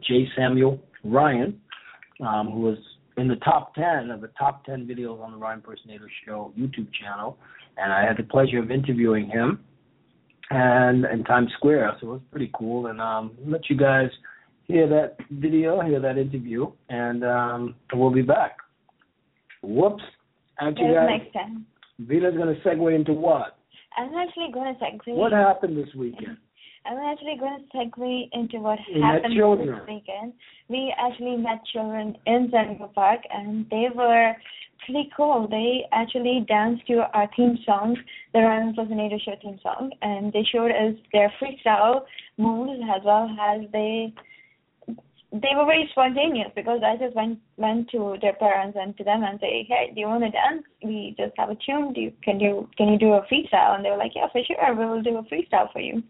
J. 0.02 0.28
Samuel 0.38 0.80
Ryan, 1.04 1.60
um, 2.20 2.52
who 2.52 2.60
was 2.60 2.78
in 3.18 3.30
the 3.30 3.38
top 3.38 3.74
10 3.74 4.12
of 4.12 4.22
the 4.22 4.30
top 4.38 4.66
10 4.66 4.86
videos 4.86 5.22
on 5.22 5.32
the 5.32 5.38
Rhyme 5.38 5.60
Impersonator 5.60 6.10
Show 6.26 6.54
YouTube 6.60 6.90
channel. 6.94 7.38
And 7.78 7.92
I 7.94 8.06
had 8.06 8.18
the 8.18 8.24
pleasure 8.24 8.60
of 8.60 8.70
interviewing 8.70 9.30
him 9.30 9.64
and 10.50 11.06
in 11.06 11.24
Times 11.24 11.52
Square. 11.56 11.96
So 12.02 12.08
it 12.08 12.12
was 12.12 12.22
pretty 12.32 12.52
cool. 12.54 12.88
And 12.88 13.00
um, 13.00 13.32
I'll 13.46 13.52
let 13.52 13.70
you 13.70 13.78
guys 13.78 14.10
hear 14.68 14.90
that 14.90 15.16
video, 15.32 15.82
hear 15.82 16.02
that 16.02 16.18
interview, 16.18 16.70
and 16.90 17.24
um, 17.24 17.76
we'll 17.94 18.12
be 18.12 18.22
back. 18.22 18.58
Whoops. 19.64 20.04
Actually, 20.60 20.88
Till 20.88 20.96
guys, 20.96 21.08
next 21.10 21.34
time 21.34 21.66
Veena's 22.00 22.36
going 22.36 22.56
to 22.56 22.62
segue 22.62 22.96
into 22.96 23.14
what? 23.14 23.58
I'm 23.98 24.14
actually 24.16 24.52
going 24.54 24.74
to 24.74 24.80
segue 24.80 25.16
What 25.16 25.32
happened 25.32 25.78
this 25.78 25.94
weekend? 25.96 26.38
I'm 26.86 26.98
actually 26.98 27.36
going 27.40 27.60
to 27.60 27.78
segue 27.78 28.30
into 28.32 28.60
what 28.60 28.80
met 28.96 29.16
happened 29.24 29.60
this 29.60 29.88
weekend. 29.88 30.34
We 30.70 30.94
actually 30.98 31.38
met 31.38 31.60
children 31.72 32.16
in 32.26 32.50
Central 32.52 32.88
Park, 32.90 33.20
and 33.30 33.66
they 33.70 33.88
were 33.94 34.34
pretty 34.86 35.10
cool. 35.16 35.48
They 35.50 35.86
actually 35.92 36.46
danced 36.48 36.88
to 36.88 37.04
our 37.14 37.30
theme 37.36 37.58
song, 37.66 37.98
the 38.34 38.40
Rhyme 38.40 38.70
Impersonator 38.70 39.18
Show 39.20 39.36
theme 39.42 39.60
song, 39.62 39.92
and 40.02 40.32
they 40.32 40.46
showed 40.52 40.72
us 40.72 40.96
their 41.12 41.32
freestyle 41.42 42.06
moves 42.38 42.80
as 42.96 43.02
well 43.04 43.30
as 43.40 43.62
they 43.74 44.14
they 45.32 45.54
were 45.56 45.66
very 45.66 45.88
spontaneous 45.92 46.50
because 46.56 46.82
I 46.84 46.98
just 46.98 47.16
went 47.16 47.40
went 47.58 47.90
to 47.92 48.18
their 48.22 48.34
parents 48.34 48.78
and 48.80 48.98
to 48.98 49.04
them 49.04 49.24
and 49.24 49.40
say, 49.40 49.66
Hey, 49.70 49.92
do 49.94 50.02
you 50.02 50.08
want 50.08 50.24
to 50.24 50.32
dance? 50.32 50.64
We 50.84 51.16
just 51.18 51.34
have 51.38 51.50
a 51.50 51.56
tune. 51.56 51.94
Do 51.94 52.02
you 52.02 52.14
can 52.24 52.40
you 52.40 52.68
can 52.78 52.88
you 52.90 52.98
do 52.98 53.14
a 53.14 53.22
freestyle? 53.32 53.76
And 53.76 53.86
they 53.86 53.92
were 53.92 53.98
like, 53.98 54.14
Yeah, 54.16 54.28
for 54.32 54.42
sure, 54.44 54.76
we 54.76 54.86
will 54.86 55.04
do 55.04 55.18
a 55.18 55.24
freestyle 55.24 55.72
for 55.72 55.82
you. 55.82 56.02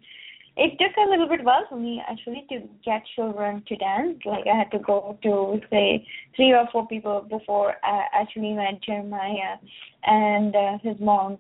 It 0.56 0.72
took 0.80 0.96
a 0.98 1.10
little 1.10 1.28
bit 1.28 1.44
while 1.44 1.66
for 1.70 1.78
me 1.78 2.02
actually 2.10 2.46
to 2.50 2.62
get 2.84 3.04
children 3.16 3.64
to 3.68 3.76
dance. 3.76 4.20
Like 4.26 4.46
I 4.48 4.58
had 4.58 4.72
to 4.72 4.80
go 4.80 5.18
to 5.24 5.60
say 5.70 6.06
three 6.36 6.54
or 6.54 6.68
four 6.72 6.88
people 6.88 7.26
before 7.30 7.76
I 7.84 8.06
actually 8.14 8.54
met 8.54 8.82
Jeremiah 8.82 9.58
and 10.04 10.56
uh, 10.56 10.78
his 10.82 10.96
mom, 11.00 11.38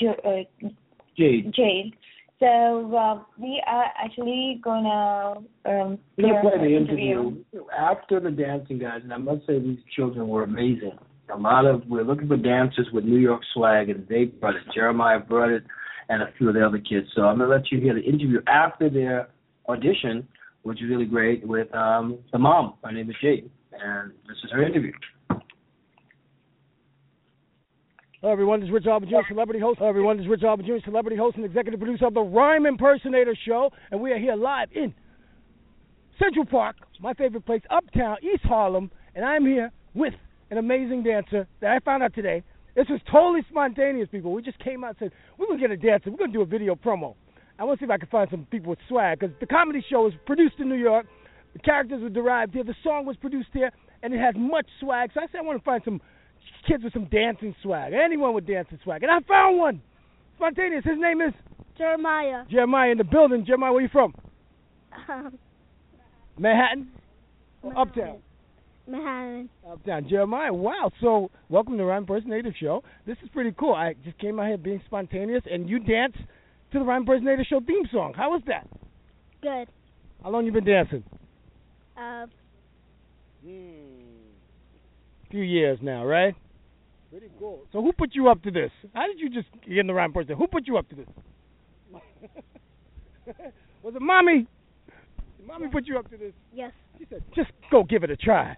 jo- 0.00 0.20
uh, 0.24 0.68
Jade, 1.16 1.52
Jade. 1.54 1.94
So 2.38 2.94
uh, 2.94 3.22
we 3.38 3.62
are 3.66 3.86
actually 4.02 4.60
gonna 4.62 5.40
um, 5.64 5.98
to 6.18 6.40
play 6.42 6.58
the 6.58 6.76
interview 6.76 7.42
after 7.76 8.20
the 8.20 8.30
dancing 8.30 8.78
guys, 8.78 9.00
and 9.02 9.12
I 9.12 9.16
must 9.16 9.46
say 9.46 9.58
these 9.58 9.78
children 9.94 10.28
were 10.28 10.42
amazing. 10.42 10.98
A 11.32 11.38
lot 11.38 11.64
of 11.64 11.82
we're 11.88 12.04
looking 12.04 12.28
for 12.28 12.36
dancers 12.36 12.88
with 12.92 13.04
New 13.04 13.18
York 13.18 13.40
swag, 13.54 13.88
and 13.88 14.06
they 14.08 14.24
brought 14.24 14.54
it. 14.54 14.62
Jeremiah 14.74 15.18
brought 15.18 15.50
it, 15.50 15.64
and 16.10 16.22
a 16.22 16.26
few 16.36 16.48
of 16.48 16.54
the 16.54 16.66
other 16.66 16.78
kids. 16.78 17.08
So 17.14 17.22
I'm 17.22 17.38
gonna 17.38 17.50
let 17.50 17.72
you 17.72 17.80
hear 17.80 17.94
the 17.94 18.02
interview 18.02 18.42
after 18.46 18.90
their 18.90 19.28
audition, 19.66 20.28
which 20.62 20.82
is 20.82 20.90
really 20.90 21.06
great 21.06 21.46
with 21.46 21.74
um 21.74 22.18
the 22.32 22.38
mom. 22.38 22.74
Her 22.84 22.92
name 22.92 23.08
is 23.08 23.16
Jade, 23.22 23.50
and 23.72 24.12
this 24.28 24.36
is 24.44 24.50
her 24.52 24.62
interview. 24.62 24.92
Hello, 28.22 28.32
everyone. 28.32 28.60
This 28.60 28.68
is 28.68 28.72
Rich 28.72 28.86
Oliver 28.86 29.04
Jr., 29.04 29.28
celebrity 29.28 29.60
host. 29.60 29.76
Hello, 29.76 29.90
everyone. 29.90 30.16
This 30.16 30.24
is 30.24 30.30
Rich 30.30 30.42
Oliver 30.42 30.62
Jr., 30.62 30.82
celebrity 30.86 31.18
host 31.18 31.36
and 31.36 31.44
executive 31.44 31.78
producer 31.78 32.06
of 32.06 32.14
the 32.14 32.22
Rhyme 32.22 32.64
Impersonator 32.64 33.36
Show. 33.46 33.68
And 33.90 34.00
we 34.00 34.10
are 34.10 34.18
here 34.18 34.34
live 34.34 34.68
in 34.74 34.94
Central 36.18 36.46
Park, 36.46 36.76
my 36.98 37.12
favorite 37.12 37.44
place, 37.44 37.60
uptown, 37.68 38.16
East 38.22 38.42
Harlem. 38.44 38.90
And 39.14 39.22
I'm 39.22 39.44
here 39.44 39.70
with 39.92 40.14
an 40.50 40.56
amazing 40.56 41.02
dancer 41.02 41.46
that 41.60 41.72
I 41.72 41.78
found 41.80 42.02
out 42.02 42.14
today. 42.14 42.42
This 42.74 42.86
was 42.88 43.02
totally 43.12 43.44
spontaneous, 43.50 44.08
people. 44.10 44.32
We 44.32 44.40
just 44.40 44.60
came 44.60 44.82
out 44.82 44.96
and 44.98 45.10
said, 45.10 45.12
we're 45.36 45.48
going 45.48 45.58
to 45.58 45.68
get 45.68 45.70
a 45.72 45.76
dancer. 45.76 46.10
We're 46.10 46.16
going 46.16 46.32
to 46.32 46.38
do 46.38 46.42
a 46.42 46.46
video 46.46 46.74
promo. 46.74 47.16
I 47.58 47.64
want 47.64 47.78
to 47.78 47.82
see 47.82 47.86
if 47.86 47.90
I 47.90 47.98
can 47.98 48.08
find 48.08 48.28
some 48.30 48.46
people 48.50 48.70
with 48.70 48.78
swag 48.88 49.20
because 49.20 49.36
the 49.40 49.46
comedy 49.46 49.84
show 49.90 50.04
was 50.04 50.14
produced 50.24 50.54
in 50.58 50.70
New 50.70 50.76
York. 50.76 51.04
The 51.52 51.58
characters 51.58 52.00
were 52.00 52.08
derived 52.08 52.54
here. 52.54 52.64
The 52.64 52.76
song 52.82 53.04
was 53.04 53.16
produced 53.16 53.50
here, 53.52 53.70
and 54.02 54.14
it 54.14 54.20
has 54.20 54.34
much 54.38 54.66
swag. 54.80 55.10
So 55.12 55.20
I 55.20 55.26
said 55.30 55.40
I 55.40 55.42
want 55.42 55.58
to 55.58 55.64
find 55.64 55.82
some 55.84 56.00
kids 56.66 56.84
with 56.84 56.92
some 56.92 57.06
dancing 57.06 57.54
swag. 57.62 57.92
Anyone 57.92 58.34
with 58.34 58.46
dancing 58.46 58.78
swag. 58.82 59.02
And 59.02 59.10
I 59.10 59.20
found 59.26 59.58
one. 59.58 59.82
Spontaneous. 60.36 60.84
His 60.84 60.98
name 60.98 61.20
is 61.20 61.32
Jeremiah. 61.78 62.44
Jeremiah 62.50 62.90
in 62.90 62.98
the 62.98 63.04
building. 63.04 63.44
Jeremiah, 63.46 63.72
where 63.72 63.82
you 63.82 63.88
from? 63.92 64.14
Um, 65.08 65.38
Manhattan? 66.38 66.88
Or 67.62 67.78
Uptown? 67.78 68.18
Manhattan. 68.86 69.48
Uptown. 69.68 70.08
Jeremiah, 70.08 70.52
wow. 70.52 70.90
So, 71.00 71.30
welcome 71.48 71.76
to 71.78 71.84
Rhyme 71.84 72.02
Impersonator 72.02 72.54
Show. 72.58 72.82
This 73.06 73.16
is 73.22 73.28
pretty 73.30 73.52
cool. 73.58 73.74
I 73.74 73.94
just 74.04 74.18
came 74.18 74.38
out 74.38 74.48
here 74.48 74.58
being 74.58 74.80
spontaneous, 74.86 75.42
and 75.50 75.68
you 75.68 75.78
danced 75.80 76.18
to 76.72 76.78
the 76.78 76.84
Rhyme 76.84 77.02
Impersonator 77.02 77.44
Show 77.44 77.60
theme 77.60 77.84
song. 77.92 78.14
How 78.14 78.30
was 78.30 78.42
that? 78.46 78.68
Good. 79.42 79.68
How 80.22 80.30
long 80.30 80.46
you 80.46 80.52
been 80.52 80.64
dancing? 80.64 81.02
Uh, 81.96 82.26
few 85.30 85.42
years 85.42 85.78
now, 85.82 86.04
right? 86.04 86.34
Pretty 87.10 87.28
cool. 87.38 87.60
So 87.72 87.80
who 87.82 87.92
put 87.92 88.14
you 88.14 88.28
up 88.28 88.42
to 88.42 88.50
this? 88.50 88.70
How 88.94 89.06
did 89.06 89.18
you 89.20 89.30
just 89.30 89.48
get 89.66 89.78
in 89.78 89.86
the 89.86 89.94
right 89.94 90.12
person? 90.12 90.36
Who 90.36 90.46
put 90.46 90.66
you 90.66 90.76
up 90.76 90.88
to 90.90 90.94
this? 90.96 91.06
Was 93.82 93.94
it 93.94 94.02
mommy? 94.02 94.46
Did 95.38 95.46
mommy 95.46 95.68
put 95.68 95.86
you 95.86 95.98
up 95.98 96.10
to 96.10 96.16
this? 96.16 96.32
yes, 96.52 96.72
She 96.98 97.06
said, 97.08 97.22
just 97.34 97.50
go 97.70 97.84
give 97.84 98.02
it 98.04 98.10
a 98.10 98.16
try. 98.16 98.56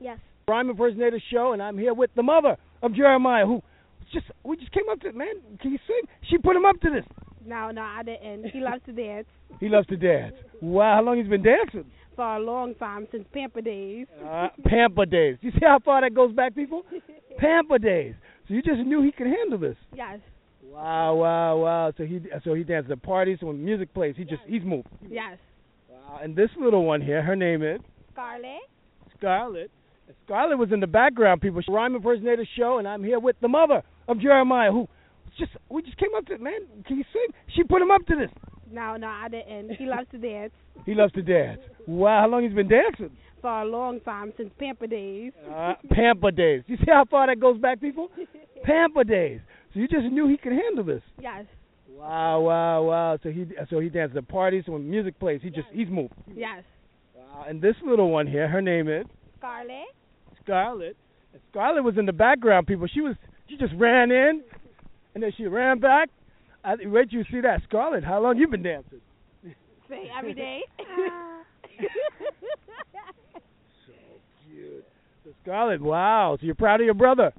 yes. 0.00 0.18
Rhyme 0.48 0.68
Impersonator 0.70 1.20
Show, 1.32 1.52
and 1.52 1.62
I'm 1.62 1.78
here 1.78 1.94
with 1.94 2.10
the 2.16 2.24
mother 2.24 2.56
of 2.82 2.92
Jeremiah, 2.94 3.46
who 3.46 3.62
just 4.12 4.26
we 4.42 4.56
just 4.56 4.72
came 4.72 4.82
up 4.90 4.98
to 5.02 5.12
man. 5.12 5.34
Can 5.60 5.70
you 5.70 5.78
sing? 5.86 6.00
She 6.28 6.38
put 6.38 6.56
him 6.56 6.64
up 6.64 6.80
to 6.80 6.90
this. 6.90 7.04
No, 7.46 7.70
no, 7.70 7.82
I 7.82 8.02
didn't. 8.02 8.46
He 8.50 8.58
loves 8.60 8.82
to 8.86 8.92
dance 8.92 9.26
He 9.60 9.68
loves 9.68 9.86
to 9.88 9.96
dance. 9.96 10.34
Wow, 10.60 10.96
how 10.96 11.02
long 11.02 11.18
he's 11.18 11.28
been 11.28 11.44
dancing? 11.44 11.84
For 12.16 12.36
a 12.36 12.40
long 12.40 12.74
time 12.74 13.06
since 13.10 13.24
Pamper 13.32 13.60
days. 13.60 14.06
Uh, 14.24 14.48
Pamper 14.66 15.06
days. 15.06 15.36
You 15.40 15.50
see 15.52 15.64
how 15.64 15.78
far 15.84 16.00
that 16.02 16.14
goes 16.14 16.32
back, 16.34 16.54
people? 16.54 16.82
Pamper 17.38 17.78
days. 17.78 18.14
So 18.48 18.54
you 18.54 18.62
just 18.62 18.80
knew 18.80 19.02
he 19.02 19.12
could 19.12 19.26
handle 19.28 19.58
this. 19.58 19.76
Yes, 19.94 20.18
Wow, 20.64 21.14
wow, 21.16 21.56
wow. 21.56 21.92
So 21.96 22.04
he 22.04 22.20
so 22.44 22.54
he 22.54 22.62
dances 22.62 22.92
at 22.92 23.02
parties. 23.02 23.38
So 23.40 23.46
when 23.46 23.64
music 23.64 23.92
plays, 23.92 24.14
he 24.16 24.24
just 24.24 24.42
he's 24.46 24.62
moved. 24.62 24.86
yes. 25.08 25.36
Wow. 25.88 26.20
And 26.22 26.36
this 26.36 26.50
little 26.60 26.84
one 26.84 27.00
here, 27.00 27.22
her 27.22 27.34
name 27.34 27.62
is 27.62 27.80
Scarlett. 28.12 28.60
Scarlett. 29.18 29.70
And 30.06 30.16
Scarlett 30.24 30.58
was 30.58 30.70
in 30.72 30.78
the 30.80 30.86
background, 30.86 31.40
people. 31.40 31.60
Rhyme 31.68 31.96
Impersonator 31.96 32.46
Show, 32.56 32.78
and 32.78 32.86
I'm 32.86 33.02
here 33.02 33.18
with 33.18 33.36
the 33.40 33.48
mother 33.48 33.82
of 34.06 34.20
Jeremiah, 34.20 34.70
who 34.70 34.86
just 35.38 35.52
we 35.68 35.82
just 35.82 35.96
came 35.96 36.10
up 36.16 36.26
to 36.26 36.38
man. 36.38 36.60
Can 36.86 36.98
you 36.98 37.04
sing? 37.12 37.26
She 37.56 37.64
put 37.64 37.82
him 37.82 37.90
up 37.90 38.06
to 38.06 38.14
this. 38.16 38.30
No, 38.72 38.96
no, 38.96 39.08
I 39.08 39.28
didn't. 39.28 39.72
He 39.76 39.86
loves 39.86 40.06
to 40.12 40.18
dance 40.18 40.52
He 40.86 40.94
loves 40.94 41.12
to 41.14 41.22
dance. 41.22 41.60
Wow, 41.86 42.22
how 42.22 42.28
long 42.28 42.42
he's 42.44 42.52
been 42.54 42.68
dancing? 42.68 43.10
for 43.40 43.62
a 43.62 43.64
long 43.64 44.00
time 44.00 44.34
since 44.36 44.50
Pamper 44.58 44.86
days. 44.86 45.32
Uh, 45.50 45.72
Pamper 45.90 46.30
days. 46.30 46.62
You 46.66 46.76
see 46.76 46.84
how 46.88 47.06
far 47.10 47.26
that 47.26 47.40
goes 47.40 47.58
back, 47.58 47.80
people? 47.80 48.08
Pamper 48.64 49.02
days. 49.02 49.40
So 49.72 49.80
you 49.80 49.88
just 49.88 50.04
knew 50.12 50.28
he 50.28 50.36
could 50.36 50.52
handle 50.52 50.84
this. 50.84 51.00
Yes, 51.18 51.46
Wow, 51.88 52.40
wow, 52.40 52.82
wow. 52.82 53.18
So 53.22 53.30
he 53.30 53.46
so 53.68 53.80
he 53.80 53.88
dances 53.88 54.16
at 54.16 54.28
parties. 54.28 54.64
So 54.66 54.72
when 54.72 54.88
music 54.88 55.18
plays, 55.18 55.40
he 55.42 55.50
just 55.50 55.68
he's 55.72 55.88
moved. 55.88 56.14
yes. 56.34 56.62
Wow. 57.14 57.44
And 57.48 57.60
this 57.60 57.76
little 57.84 58.10
one 58.10 58.26
here, 58.26 58.48
her 58.48 58.62
name 58.62 58.88
is 58.88 59.06
Scarlett. 59.38 59.86
Scarlett. 60.42 60.96
And 61.32 61.42
Scarlett 61.50 61.84
was 61.84 61.96
in 61.98 62.06
the 62.06 62.12
background, 62.12 62.66
people. 62.66 62.86
She 62.92 63.00
was 63.00 63.16
she 63.48 63.56
just 63.56 63.72
ran 63.76 64.10
in, 64.10 64.42
and 65.14 65.22
then 65.22 65.32
she 65.36 65.44
ran 65.46 65.78
back. 65.78 66.08
I, 66.64 66.74
wait 66.84 67.10
till 67.10 67.20
you 67.20 67.24
see 67.30 67.40
that, 67.40 67.62
Scarlett. 67.68 68.04
How 68.04 68.20
long 68.20 68.36
you 68.36 68.46
been 68.48 68.62
dancing? 68.62 69.00
Say 69.88 70.10
every 70.16 70.34
day. 70.34 70.60
So 73.86 73.92
cute. 74.46 74.84
So 75.24 75.30
Scarlett, 75.42 75.80
wow. 75.80 76.36
So 76.38 76.46
you're 76.46 76.54
proud 76.54 76.80
of 76.80 76.84
your 76.84 76.94
brother. 76.94 77.32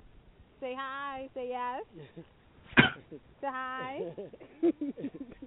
Say 0.59 0.75
hi. 0.77 1.29
Say 1.33 1.49
yes. 1.49 1.83
Say 3.41 3.47
hi. 3.47 3.99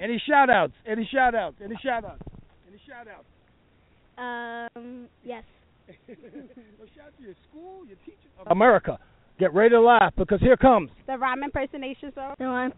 Any 0.01 0.23
shout 0.29 0.51
outs? 0.51 0.73
Any 0.87 1.09
shout 1.13 1.35
outs? 1.35 1.57
Any 1.63 1.77
shout 1.83 2.05
outs? 2.05 2.23
Any 2.69 2.81
shout 2.87 3.07
outs? 3.09 3.27
Um, 4.77 5.07
yes. 5.25 5.45
well, 5.89 6.89
shout 6.97 7.07
out 7.07 7.17
to 7.19 7.23
your 7.23 7.35
school, 7.51 7.87
your 7.87 7.97
teachers. 8.05 8.31
America, 8.47 8.99
get 9.39 9.53
ready 9.55 9.71
to 9.71 9.81
laugh 9.81 10.13
because 10.17 10.41
here 10.41 10.57
comes 10.57 10.91
the 11.07 11.19
rhyme 11.19 11.43
impersonation 11.43 12.13
show. 12.15 12.35
The 12.39 12.45
I'm 12.45 12.73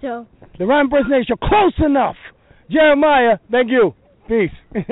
show. 0.00 0.26
The 0.58 0.66
rhyme 0.66 0.86
impersonation. 0.86 1.36
show. 1.40 1.48
Close 1.48 1.74
enough. 1.84 2.16
Jeremiah, 2.70 3.38
thank 3.50 3.70
you. 3.70 3.94
Peace. 4.28 4.50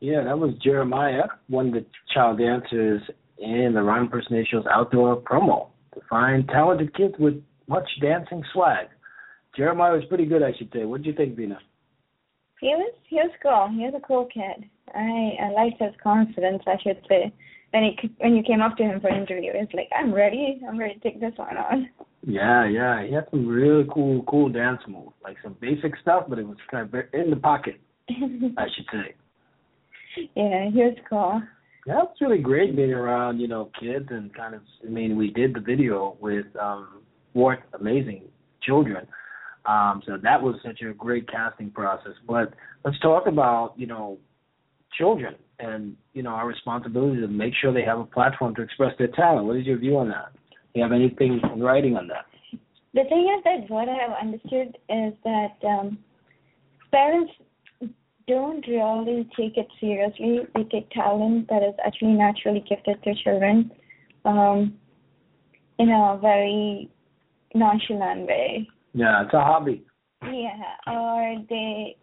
Yeah, 0.00 0.24
that 0.24 0.38
was 0.38 0.54
Jeremiah, 0.62 1.24
one 1.48 1.68
of 1.68 1.72
the 1.72 1.86
child 2.12 2.38
dancers 2.38 3.00
in 3.38 3.72
the 3.74 3.82
Rhyme 3.82 4.02
Impersonation's 4.04 4.66
outdoor 4.70 5.20
promo 5.22 5.68
to 5.94 6.00
find 6.08 6.46
talented 6.48 6.94
kids 6.94 7.14
with 7.18 7.42
much 7.66 7.88
dancing 8.00 8.44
swag. 8.52 8.88
Jeremiah 9.56 9.94
was 9.94 10.04
pretty 10.08 10.26
good, 10.26 10.42
I 10.42 10.52
should 10.56 10.70
say. 10.72 10.84
What 10.84 11.02
did 11.02 11.06
you 11.06 11.12
think, 11.14 11.36
Veena? 11.36 11.56
He 12.60 12.68
was 12.68 12.92
he 13.08 13.16
was 13.16 13.30
cool. 13.42 13.68
He 13.70 13.84
was 13.84 13.94
a 13.96 14.06
cool 14.06 14.28
kid. 14.32 14.68
I 14.94 15.32
I 15.42 15.50
liked 15.52 15.80
his 15.80 15.94
confidence. 16.02 16.62
I 16.66 16.76
should 16.82 17.00
say. 17.08 17.32
When 17.76 17.84
he 17.84 18.10
when 18.20 18.34
you 18.34 18.42
came 18.42 18.62
up 18.62 18.78
to 18.78 18.84
him 18.84 19.02
for 19.02 19.08
an 19.08 19.20
interview, 19.20 19.52
he's 19.52 19.68
like, 19.74 19.90
"I'm 19.94 20.10
ready. 20.10 20.62
I'm 20.66 20.78
ready 20.78 20.94
to 20.94 21.00
take 21.00 21.20
this 21.20 21.34
one 21.36 21.58
on." 21.58 21.90
Yeah, 22.22 22.66
yeah, 22.66 23.04
he 23.04 23.12
had 23.12 23.26
some 23.30 23.46
really 23.46 23.86
cool, 23.92 24.22
cool 24.22 24.48
dance 24.48 24.80
moves, 24.88 25.12
like 25.22 25.36
some 25.42 25.56
basic 25.60 25.92
stuff, 26.00 26.24
but 26.26 26.38
it 26.38 26.46
was 26.46 26.56
kind 26.70 26.88
of 26.88 27.00
in 27.12 27.28
the 27.28 27.36
pocket, 27.36 27.78
I 28.08 28.64
should 28.74 28.86
say. 28.90 29.14
yeah, 30.34 30.70
he 30.70 30.78
was 30.78 30.96
cool. 31.06 31.42
Yeah, 31.86 32.04
it's 32.10 32.18
really 32.22 32.38
great 32.38 32.74
being 32.74 32.94
around, 32.94 33.40
you 33.40 33.46
know, 33.46 33.70
kids 33.78 34.06
and 34.08 34.34
kind 34.34 34.54
of. 34.54 34.62
I 34.82 34.88
mean, 34.88 35.14
we 35.14 35.30
did 35.30 35.52
the 35.54 35.60
video 35.60 36.16
with 36.18 36.46
um 36.58 37.02
four 37.34 37.58
amazing 37.78 38.22
children, 38.62 39.06
um, 39.66 40.02
so 40.06 40.16
that 40.22 40.40
was 40.40 40.54
such 40.64 40.80
a 40.80 40.94
great 40.94 41.30
casting 41.30 41.70
process. 41.70 42.14
But 42.26 42.54
let's 42.86 42.98
talk 43.00 43.26
about, 43.26 43.74
you 43.76 43.86
know, 43.86 44.16
children 44.96 45.34
and 45.58 45.96
you 46.12 46.22
know 46.22 46.30
our 46.30 46.46
responsibility 46.46 47.20
to 47.20 47.28
make 47.28 47.54
sure 47.60 47.72
they 47.72 47.82
have 47.82 47.98
a 47.98 48.04
platform 48.04 48.54
to 48.56 48.62
express 48.62 48.92
their 48.98 49.08
talent. 49.08 49.46
What 49.46 49.56
is 49.56 49.66
your 49.66 49.78
view 49.78 49.96
on 49.98 50.08
that? 50.08 50.32
Do 50.50 50.80
you 50.80 50.82
have 50.82 50.92
anything 50.92 51.40
in 51.52 51.62
writing 51.62 51.96
on 51.96 52.08
that? 52.08 52.26
The 52.94 53.04
thing 53.08 53.34
is 53.36 53.44
that 53.44 53.70
what 53.70 53.88
I 53.88 53.94
have 53.94 54.16
understood 54.20 54.78
is 54.88 55.12
that 55.24 55.68
um, 55.68 55.98
parents 56.90 57.32
don't 58.26 58.66
really 58.66 59.28
take 59.36 59.56
it 59.56 59.68
seriously. 59.80 60.40
They 60.54 60.64
take 60.64 60.90
talent 60.90 61.48
that 61.48 61.62
is 61.62 61.74
actually 61.84 62.14
naturally 62.14 62.64
gifted 62.68 63.02
to 63.04 63.14
children 63.22 63.70
um, 64.24 64.74
in 65.78 65.90
a 65.90 66.18
very 66.20 66.90
nonchalant 67.54 68.26
way. 68.26 68.68
Yeah, 68.94 69.24
it's 69.24 69.34
a 69.34 69.40
hobby. 69.40 69.84
Yeah, 70.22 70.92
or 70.92 71.36
they 71.48 71.96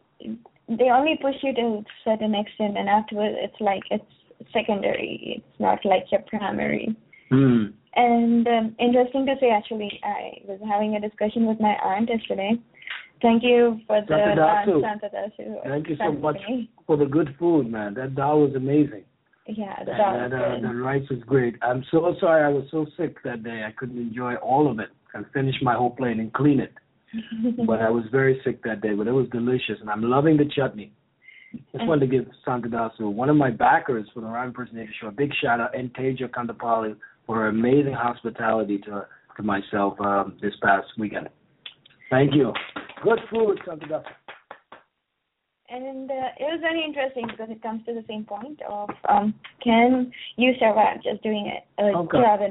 they 0.67 0.89
only 0.89 1.17
push 1.21 1.35
you 1.41 1.53
to 1.53 1.61
a 1.61 1.83
certain 2.03 2.35
extent, 2.35 2.77
and 2.77 2.89
afterwards 2.89 3.35
it's 3.39 3.59
like 3.59 3.83
it's 3.91 4.05
secondary. 4.53 5.35
It's 5.37 5.59
not 5.59 5.79
like 5.85 6.05
your 6.11 6.21
primary. 6.21 6.95
Mm. 7.31 7.73
And 7.95 8.47
um, 8.47 8.75
interesting 8.79 9.25
to 9.27 9.35
say, 9.39 9.49
actually, 9.51 9.99
I 10.03 10.41
was 10.47 10.59
having 10.67 10.95
a 10.95 11.01
discussion 11.01 11.45
with 11.45 11.59
my 11.59 11.75
aunt 11.83 12.09
yesterday. 12.09 12.53
Thank 13.21 13.43
you 13.43 13.79
for 13.87 14.01
the 14.01 14.07
Santa 14.07 15.07
Dasu. 15.07 15.39
Dasu. 15.39 15.63
Thank 15.63 15.89
you 15.89 15.95
so 15.97 16.11
much 16.11 16.37
for 16.85 16.97
the 16.97 17.05
good 17.05 17.35
food, 17.39 17.71
man. 17.71 17.93
That 17.93 18.15
dal 18.15 18.41
was 18.41 18.55
amazing. 18.55 19.05
Yeah, 19.47 19.83
the 19.83 19.91
And 19.91 20.31
dog 20.31 20.63
uh, 20.63 20.67
the 20.67 20.75
rice 20.75 21.03
was 21.09 21.19
great. 21.25 21.55
I'm 21.61 21.83
so 21.91 22.15
sorry 22.19 22.43
I 22.43 22.49
was 22.49 22.65
so 22.71 22.85
sick 22.97 23.21
that 23.23 23.43
day. 23.43 23.63
I 23.67 23.71
couldn't 23.77 23.97
enjoy 23.97 24.35
all 24.35 24.69
of 24.69 24.79
it 24.79 24.89
and 25.13 25.25
finish 25.33 25.55
my 25.61 25.73
whole 25.73 25.91
plate 25.91 26.17
and 26.17 26.33
clean 26.33 26.59
it. 26.59 26.73
but 27.67 27.81
I 27.81 27.89
was 27.89 28.05
very 28.11 28.41
sick 28.43 28.63
that 28.63 28.81
day, 28.81 28.93
but 28.93 29.07
it 29.07 29.11
was 29.11 29.27
delicious, 29.31 29.77
and 29.81 29.89
I'm 29.89 30.03
loving 30.03 30.37
the 30.37 30.45
chutney. 30.45 30.91
Just 31.71 31.85
wanted 31.85 32.09
to 32.09 32.17
give 32.17 32.25
Santa 32.43 32.67
Dasu, 32.67 33.11
one 33.13 33.29
of 33.29 33.35
my 33.35 33.51
backers 33.51 34.07
for 34.13 34.21
the 34.21 34.27
Rhyme 34.27 34.47
Impersonator 34.47 34.91
Show, 34.99 35.07
a 35.07 35.11
big 35.11 35.31
shout 35.41 35.59
out, 35.59 35.77
and 35.77 35.93
Teja 35.93 36.27
Kandapali 36.27 36.95
for 37.27 37.35
her 37.35 37.47
amazing 37.47 37.93
hospitality 37.93 38.79
to 38.79 39.05
to 39.37 39.43
myself 39.43 39.99
um, 39.99 40.37
this 40.41 40.53
past 40.61 40.87
weekend. 40.97 41.27
Thank 42.09 42.35
you. 42.35 42.53
Good 43.03 43.19
food, 43.31 43.59
Santa 43.65 43.85
Dasu. 43.87 44.03
And 45.69 46.11
uh, 46.11 46.37
it 46.37 46.43
was 46.43 46.59
very 46.61 46.83
interesting 46.85 47.25
because 47.25 47.49
it 47.49 47.61
comes 47.63 47.83
to 47.85 47.93
the 47.93 48.03
same 48.07 48.25
point 48.25 48.59
of 48.69 48.89
um, 49.09 49.33
can 49.63 50.11
you 50.35 50.53
survive 50.59 51.01
just 51.01 51.23
doing 51.23 51.47
it 51.47 51.63
uh, 51.81 51.97
Okay. 51.97 52.17
art 52.19 52.41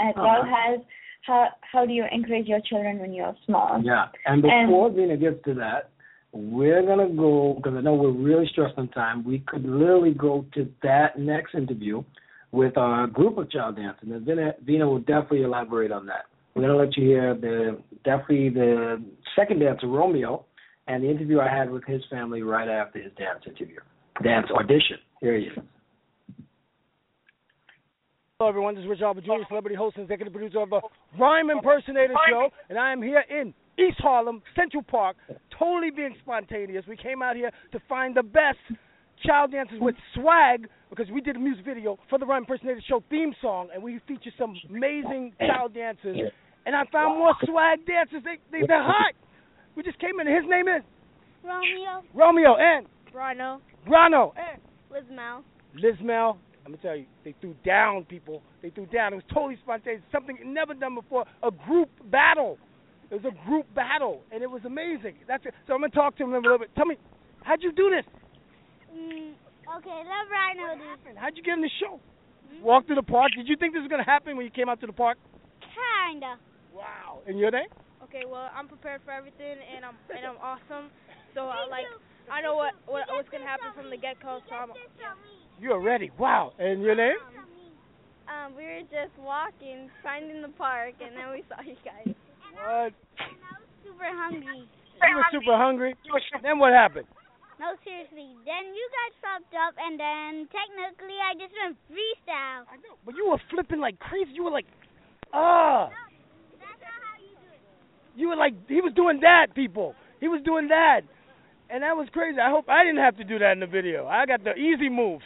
as 0.00 0.14
well 0.16 0.42
as 0.42 0.80
how 1.26 1.48
how 1.70 1.86
do 1.86 1.92
you 1.92 2.04
encourage 2.10 2.46
your 2.46 2.60
children 2.60 2.98
when 2.98 3.12
you're 3.12 3.34
small? 3.46 3.80
Yeah, 3.82 4.06
and 4.26 4.42
before 4.42 4.90
Veena 4.90 5.18
gets 5.18 5.42
to 5.44 5.54
that, 5.54 5.90
we're 6.32 6.82
gonna 6.84 7.08
go 7.08 7.54
because 7.56 7.76
I 7.76 7.80
know 7.80 7.94
we're 7.94 8.10
really 8.10 8.46
stressed 8.50 8.78
on 8.78 8.88
time. 8.88 9.24
We 9.24 9.40
could 9.40 9.64
literally 9.64 10.14
go 10.14 10.44
to 10.54 10.68
that 10.82 11.18
next 11.18 11.54
interview 11.54 12.02
with 12.50 12.76
our 12.76 13.06
group 13.06 13.38
of 13.38 13.50
child 13.50 13.76
dancers, 13.76 14.08
and 14.10 14.26
Veena, 14.26 14.52
Veena 14.64 14.86
will 14.86 14.98
definitely 15.00 15.42
elaborate 15.42 15.92
on 15.92 16.06
that. 16.06 16.26
We're 16.54 16.62
gonna 16.62 16.76
let 16.76 16.96
you 16.96 17.04
hear 17.06 17.34
the 17.34 17.78
definitely 18.04 18.50
the 18.50 19.02
second 19.36 19.60
dancer 19.60 19.86
Romeo, 19.86 20.44
and 20.88 21.04
the 21.04 21.10
interview 21.10 21.40
I 21.40 21.48
had 21.48 21.70
with 21.70 21.84
his 21.84 22.02
family 22.10 22.42
right 22.42 22.68
after 22.68 23.00
his 23.00 23.12
dance 23.16 23.44
interview, 23.46 23.78
dance 24.22 24.48
audition. 24.50 24.98
Here 25.20 25.38
he 25.38 25.44
is. 25.46 25.58
Hello, 28.42 28.50
everyone. 28.50 28.74
This 28.74 28.82
is 28.82 28.90
Rich 28.90 29.02
Oliver 29.02 29.20
Jr., 29.20 29.46
celebrity 29.46 29.76
host 29.76 29.94
and 29.98 30.02
executive 30.02 30.32
producer 30.32 30.58
of 30.62 30.70
the 30.70 30.80
Rhyme 31.16 31.48
Impersonator 31.48 32.12
Show, 32.28 32.48
and 32.68 32.76
I 32.76 32.90
am 32.90 33.00
here 33.00 33.22
in 33.30 33.54
East 33.78 33.98
Harlem, 33.98 34.42
Central 34.56 34.82
Park, 34.82 35.16
totally 35.56 35.92
being 35.92 36.16
spontaneous. 36.24 36.84
We 36.88 36.96
came 36.96 37.22
out 37.22 37.36
here 37.36 37.52
to 37.70 37.78
find 37.88 38.16
the 38.16 38.24
best 38.24 38.58
child 39.24 39.52
dancers 39.52 39.78
with 39.80 39.94
swag 40.16 40.66
because 40.90 41.06
we 41.14 41.20
did 41.20 41.36
a 41.36 41.38
music 41.38 41.64
video 41.64 42.00
for 42.10 42.18
the 42.18 42.26
Rhyme 42.26 42.42
Impersonator 42.42 42.80
Show 42.88 43.04
theme 43.10 43.32
song, 43.40 43.68
and 43.72 43.80
we 43.80 44.00
featured 44.08 44.32
some 44.36 44.56
amazing 44.68 45.34
child 45.38 45.72
dancers. 45.72 46.18
And 46.66 46.74
I 46.74 46.82
found 46.90 47.20
more 47.20 47.34
swag 47.44 47.86
dancers. 47.86 48.24
They, 48.24 48.40
they 48.50 48.66
they're 48.66 48.82
hot. 48.82 49.14
We 49.76 49.84
just 49.84 50.00
came 50.00 50.18
in. 50.18 50.26
And 50.26 50.34
his 50.34 50.50
name 50.50 50.66
is 50.66 50.82
Romeo, 51.44 52.02
Romeo 52.12 52.56
and 52.56 52.88
Bruno, 53.12 53.60
Rano 53.86 54.32
and 54.34 54.60
Liz 55.80 55.94
Mel. 56.02 56.38
Liz 56.66 56.72
Mel. 56.72 56.72
I'm 56.72 56.72
gonna 56.72 56.82
tell 56.82 56.96
you, 56.96 57.06
they 57.24 57.34
threw 57.40 57.54
down 57.64 58.04
people. 58.04 58.42
They 58.62 58.70
threw 58.70 58.86
down. 58.86 59.12
It 59.12 59.16
was 59.16 59.24
totally 59.32 59.58
spontaneous. 59.62 60.02
Something 60.12 60.38
never 60.44 60.74
done 60.74 60.94
before. 60.94 61.24
A 61.42 61.50
group 61.50 61.90
battle. 62.10 62.58
It 63.10 63.22
was 63.22 63.32
a 63.32 63.46
group 63.46 63.66
battle, 63.74 64.22
and 64.32 64.42
it 64.42 64.50
was 64.50 64.62
amazing. 64.64 65.16
That's 65.28 65.44
it. 65.44 65.54
So 65.66 65.74
I'm 65.74 65.80
gonna 65.80 65.92
talk 65.92 66.16
to 66.16 66.24
him 66.24 66.34
a 66.34 66.38
little 66.38 66.58
bit. 66.58 66.74
Tell 66.74 66.86
me, 66.86 66.96
how'd 67.42 67.62
you 67.62 67.72
do 67.72 67.90
this? 67.90 68.06
Mm, 68.88 69.32
okay, 69.78 69.98
let 70.04 70.24
Rhino 70.30 70.76
do. 70.80 71.16
How'd 71.16 71.36
you 71.36 71.42
get 71.42 71.54
in 71.54 71.62
the 71.62 71.70
show? 71.80 72.00
Walk 72.62 72.86
through 72.86 72.96
the 72.96 73.02
park. 73.02 73.32
Did 73.36 73.48
you 73.48 73.56
think 73.56 73.74
this 73.74 73.80
was 73.80 73.90
gonna 73.90 74.04
happen 74.04 74.36
when 74.36 74.44
you 74.46 74.52
came 74.52 74.68
out 74.68 74.80
to 74.80 74.86
the 74.86 74.92
park? 74.92 75.18
Kinda. 75.60 76.36
Wow. 76.72 77.20
And 77.26 77.38
your 77.38 77.50
name? 77.50 77.68
Okay, 78.04 78.24
well, 78.28 78.50
I'm 78.54 78.68
prepared 78.68 79.00
for 79.04 79.12
everything, 79.12 79.56
and 79.76 79.84
I'm 79.84 79.96
and 80.08 80.24
I'm 80.26 80.36
awesome. 80.40 80.90
So 81.34 81.48
I 81.48 81.66
like 81.68 81.88
I 82.30 82.40
know 82.40 82.56
what, 82.56 82.72
what 82.86 83.04
what's 83.08 83.28
gonna 83.28 83.44
happen 83.44 83.72
from 83.74 83.90
the 83.90 83.96
get 83.96 84.20
go. 84.20 84.40
So 84.48 84.54
I'm 84.54 84.72
You're 85.62 85.80
ready. 85.80 86.10
Wow. 86.18 86.52
And 86.58 86.82
your 86.82 86.96
name? 86.96 87.14
um 88.26 88.50
we 88.58 88.66
were 88.66 88.82
just 88.90 89.14
walking, 89.22 89.86
finding 90.02 90.42
the 90.42 90.50
park, 90.58 90.98
and 90.98 91.14
then 91.14 91.30
we 91.30 91.46
saw 91.46 91.62
you 91.62 91.78
guys. 91.86 92.10
What? 92.58 92.90
I 92.90 93.46
was 93.54 93.70
super 93.78 94.10
hungry. 94.10 94.66
You 94.98 95.14
were 95.14 95.30
super 95.30 95.54
hungry. 95.54 95.94
Then 96.42 96.58
what 96.58 96.72
happened? 96.74 97.06
No, 97.62 97.78
seriously. 97.86 98.34
Then 98.42 98.74
you 98.74 98.86
guys 98.90 99.14
popped 99.22 99.54
up, 99.54 99.78
and 99.78 99.94
then 99.94 100.50
technically 100.50 101.14
I 101.22 101.38
just 101.38 101.54
went 101.54 101.78
freestyle. 101.86 102.66
I 102.66 102.82
know, 102.82 102.98
but 103.06 103.14
you 103.14 103.30
were 103.30 103.38
flipping 103.46 103.78
like 103.78 104.02
crazy. 104.02 104.34
You 104.34 104.42
were 104.42 104.50
like, 104.50 104.66
ah. 105.32 105.86
No, 105.86 105.94
that's 106.58 106.82
not 106.82 106.98
how 107.06 107.22
you 107.22 107.38
do 107.38 107.48
it. 107.54 107.62
You 108.18 108.34
were 108.34 108.36
like, 108.36 108.58
he 108.66 108.82
was 108.82 108.92
doing 108.98 109.20
that, 109.22 109.54
people. 109.54 109.94
He 110.18 110.26
was 110.26 110.42
doing 110.42 110.68
that, 110.74 111.02
and 111.70 111.82
that 111.86 111.94
was 111.94 112.08
crazy. 112.10 112.38
I 112.42 112.50
hope 112.50 112.68
I 112.68 112.82
didn't 112.82 113.02
have 113.02 113.16
to 113.18 113.24
do 113.24 113.38
that 113.38 113.52
in 113.52 113.60
the 113.60 113.70
video. 113.70 114.06
I 114.10 114.26
got 114.26 114.42
the 114.42 114.54
easy 114.58 114.88
moves. 114.90 115.24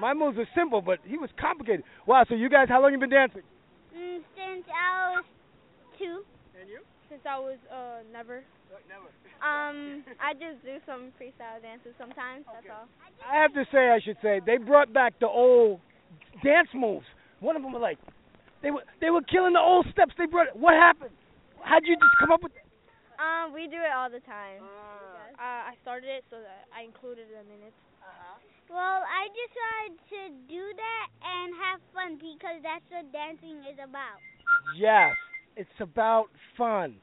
My 0.00 0.14
moves 0.14 0.38
are 0.38 0.48
simple, 0.54 0.80
but 0.80 0.98
he 1.04 1.18
was 1.18 1.30
complicated. 1.40 1.84
Wow. 2.06 2.24
So 2.28 2.34
you 2.34 2.48
guys, 2.48 2.68
how 2.68 2.80
long 2.82 2.92
you 2.92 2.98
been 2.98 3.10
dancing? 3.10 3.42
Mm, 3.96 4.22
since 4.36 4.64
I 4.70 5.18
was 5.18 5.24
two. 5.98 6.22
And 6.58 6.68
you? 6.68 6.80
Since 7.10 7.22
I 7.28 7.38
was 7.38 7.58
uh 7.72 8.06
never. 8.12 8.44
Never. 8.86 9.08
Um, 9.40 10.04
I 10.20 10.34
just 10.34 10.60
do 10.60 10.76
some 10.84 11.08
freestyle 11.16 11.62
dances 11.62 11.94
sometimes. 11.96 12.44
That's 12.52 12.68
all. 12.68 12.86
I 13.24 13.40
have 13.40 13.54
to 13.54 13.64
say, 13.72 13.88
I 13.90 13.98
should 14.02 14.18
say, 14.20 14.40
they 14.44 14.58
brought 14.58 14.92
back 14.92 15.14
the 15.20 15.28
old 15.28 15.80
dance 16.44 16.68
moves. 16.74 17.06
One 17.40 17.56
of 17.56 17.62
them 17.62 17.72
were 17.72 17.80
like, 17.80 17.98
they 18.62 18.70
were 18.70 18.82
they 19.00 19.10
were 19.10 19.22
killing 19.22 19.54
the 19.54 19.62
old 19.62 19.86
steps. 19.90 20.12
They 20.18 20.26
brought. 20.26 20.54
What 20.58 20.74
happened? 20.74 21.14
How'd 21.62 21.86
you 21.86 21.94
just 21.94 22.16
come 22.18 22.30
up 22.30 22.42
with? 22.42 22.52
Um, 23.18 23.54
we 23.54 23.66
do 23.66 23.78
it 23.78 23.90
all 23.94 24.10
the 24.10 24.22
time. 24.22 24.62
Uh, 25.38 25.70
I 25.70 25.74
started 25.82 26.06
it 26.06 26.24
so 26.30 26.38
that 26.38 26.66
I 26.74 26.82
included 26.82 27.30
them 27.30 27.46
in 27.50 27.66
it. 27.66 27.74
Well, 28.68 29.00
I 29.00 29.32
decided 29.32 29.96
to 30.12 30.22
do 30.44 30.62
that 30.76 31.08
and 31.24 31.54
have 31.56 31.80
fun 31.96 32.20
because 32.20 32.60
that's 32.62 32.84
what 32.92 33.10
dancing 33.12 33.64
is 33.64 33.80
about. 33.80 34.20
Yes, 34.76 35.16
it's 35.56 35.80
about 35.80 36.26
fun. 36.56 36.96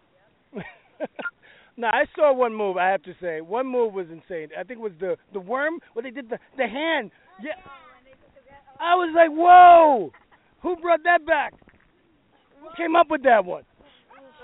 now 1.77 1.89
I 1.89 2.05
saw 2.15 2.33
one 2.33 2.53
move. 2.53 2.77
I 2.77 2.89
have 2.89 3.01
to 3.03 3.15
say, 3.19 3.41
one 3.41 3.65
move 3.65 3.93
was 3.93 4.05
insane. 4.11 4.49
I 4.57 4.63
think 4.63 4.79
it 4.79 4.83
was 4.83 4.93
the 4.99 5.17
the 5.33 5.39
worm 5.39 5.79
where 5.93 6.03
they 6.03 6.11
did 6.11 6.29
the 6.29 6.37
the 6.55 6.67
hand. 6.67 7.09
Yeah. 7.41 7.57
I 8.79 8.93
was 8.95 9.11
like, 9.15 9.31
whoa! 9.31 10.11
Who 10.61 10.75
brought 10.77 11.03
that 11.03 11.25
back? 11.25 11.53
Who 12.61 12.67
came 12.77 12.95
up 12.95 13.09
with 13.09 13.23
that 13.23 13.43
one? 13.43 13.63
okay, 14.13 14.39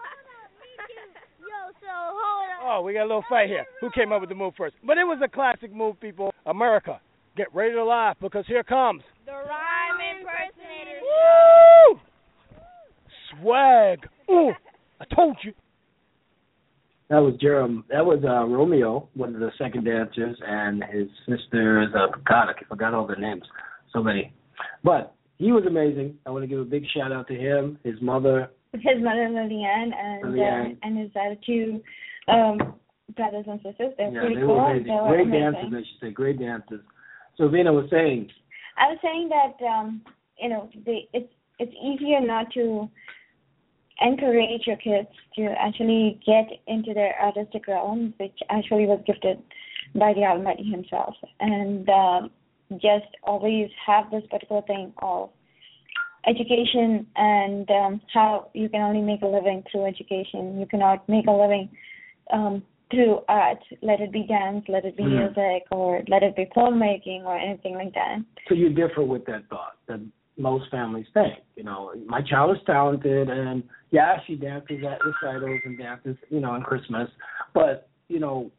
hold 0.00 0.26
on. 0.32 0.48
Me 0.60 0.70
too. 0.88 1.08
Yo, 1.44 1.58
so 1.80 1.92
hold 1.92 2.40
on. 2.40 2.41
Oh, 2.64 2.80
we 2.82 2.92
got 2.92 3.02
a 3.02 3.10
little 3.10 3.24
fight 3.28 3.48
here. 3.48 3.64
Who 3.80 3.90
came 3.90 4.12
up 4.12 4.20
with 4.20 4.28
the 4.28 4.36
move 4.36 4.54
first? 4.56 4.76
But 4.86 4.98
it 4.98 5.04
was 5.04 5.20
a 5.24 5.28
classic 5.28 5.74
move, 5.74 5.98
people. 6.00 6.32
America, 6.46 7.00
get 7.36 7.52
ready 7.52 7.72
to 7.74 7.84
laugh 7.84 8.16
because 8.20 8.44
here 8.46 8.62
comes 8.62 9.02
The 9.26 9.32
rhyme 9.32 10.18
impersonator. 10.18 11.00
Woo! 11.02 12.00
Swag. 13.30 13.98
Ooh, 14.30 14.52
I 15.00 15.14
told 15.14 15.36
you. 15.42 15.52
That 17.10 17.18
was 17.18 17.34
Jerem. 17.42 17.82
That 17.90 18.06
was 18.06 18.22
uh, 18.24 18.46
Romeo, 18.46 19.08
one 19.14 19.34
of 19.34 19.40
the 19.40 19.50
second 19.58 19.84
dancers, 19.84 20.36
and 20.46 20.82
his 20.84 21.08
sister 21.28 21.82
is 21.82 21.88
uh, 21.94 22.06
God. 22.26 22.48
I 22.48 22.52
forgot 22.68 22.94
all 22.94 23.06
their 23.06 23.18
names. 23.18 23.42
So 23.92 24.02
many, 24.02 24.32
but 24.82 25.14
he 25.36 25.52
was 25.52 25.64
amazing. 25.66 26.16
I 26.24 26.30
want 26.30 26.44
to 26.44 26.46
give 26.46 26.60
a 26.60 26.64
big 26.64 26.84
shout 26.96 27.12
out 27.12 27.28
to 27.28 27.34
him, 27.34 27.78
his 27.84 27.96
mother. 28.00 28.48
His 28.72 29.02
mother 29.02 29.28
Lillian 29.28 29.92
and 29.92 30.32
Lillian. 30.32 30.78
Uh, 30.82 30.86
and 30.86 30.98
his 30.98 31.10
other 31.14 31.36
two 31.44 31.82
um, 32.28 32.74
brothers 33.16 33.44
and 33.48 33.60
sisters. 33.62 33.92
They're 33.96 34.12
yeah, 34.12 34.20
pretty 34.20 34.34
they 34.36 34.40
cool. 34.42 34.56
were 34.56 34.70
amazing. 34.70 34.86
They 34.86 35.00
were 35.00 35.08
Great 35.08 35.26
amazing. 35.26 35.40
dancers, 35.40 35.72
I 35.72 35.78
should 35.78 36.00
say. 36.08 36.12
Great 36.12 36.38
dancers. 36.38 36.80
So 37.36 37.44
Veena 37.48 37.72
was 37.72 37.88
saying, 37.90 38.28
I 38.76 38.88
was 38.88 38.98
saying 39.02 39.30
that 39.30 39.64
um, 39.66 40.02
you 40.38 40.48
know 40.48 40.68
they, 40.86 41.08
it's 41.12 41.32
it's 41.58 41.72
easier 41.82 42.20
not 42.20 42.52
to 42.54 42.88
encourage 44.00 44.66
your 44.66 44.76
kids 44.76 45.08
to 45.36 45.54
actually 45.58 46.20
get 46.26 46.46
into 46.66 46.92
their 46.94 47.14
artistic 47.20 47.66
realm, 47.68 48.14
which 48.18 48.38
actually 48.50 48.86
was 48.86 49.00
gifted 49.06 49.38
by 49.94 50.12
the 50.14 50.22
Almighty 50.22 50.64
Himself, 50.64 51.14
and 51.40 51.88
um, 51.88 52.30
just 52.72 53.06
always 53.22 53.68
have 53.86 54.10
this 54.10 54.22
particular 54.30 54.62
thing 54.62 54.92
of 55.02 55.30
education 56.26 57.06
and 57.16 57.68
um, 57.70 58.00
how 58.12 58.48
you 58.54 58.68
can 58.68 58.80
only 58.80 59.02
make 59.02 59.22
a 59.22 59.26
living 59.26 59.62
through 59.70 59.86
education. 59.86 60.58
You 60.58 60.66
cannot 60.66 61.06
make 61.08 61.26
a 61.26 61.32
living 61.32 61.68
um, 62.32 62.62
through 62.90 63.20
art, 63.28 63.58
let 63.80 64.00
it 64.00 64.12
be 64.12 64.24
dance, 64.24 64.64
let 64.68 64.84
it 64.84 64.96
be 64.96 65.04
Mhm. 65.04 65.34
music, 65.34 65.64
or 65.70 66.02
let 66.08 66.22
it 66.22 66.36
be 66.36 66.46
filmmaking 66.46 67.24
or 67.24 67.36
anything 67.36 67.74
like 67.74 67.94
that. 67.94 68.18
so 68.48 68.54
you 68.54 68.68
differ 68.68 69.02
with 69.02 69.24
that 69.26 69.46
thought 69.48 69.76
that 69.86 70.00
most 70.36 70.68
families 70.70 71.06
think. 71.14 71.38
You 71.56 71.64
know, 71.64 71.92
my 72.06 72.20
child 72.22 72.56
is 72.56 72.62
talented, 72.64 73.28
and 73.28 73.62
yeah, 73.90 74.18
she 74.26 74.34
dances 74.36 74.82
at 74.84 74.98
recitals 75.04 75.60
and 75.64 75.78
dances, 75.78 76.16
you 76.28 76.40
know, 76.40 76.50
on 76.50 76.62
Christmas, 76.62 77.08
but 77.54 77.88
you 78.08 78.18
know, 78.18 78.50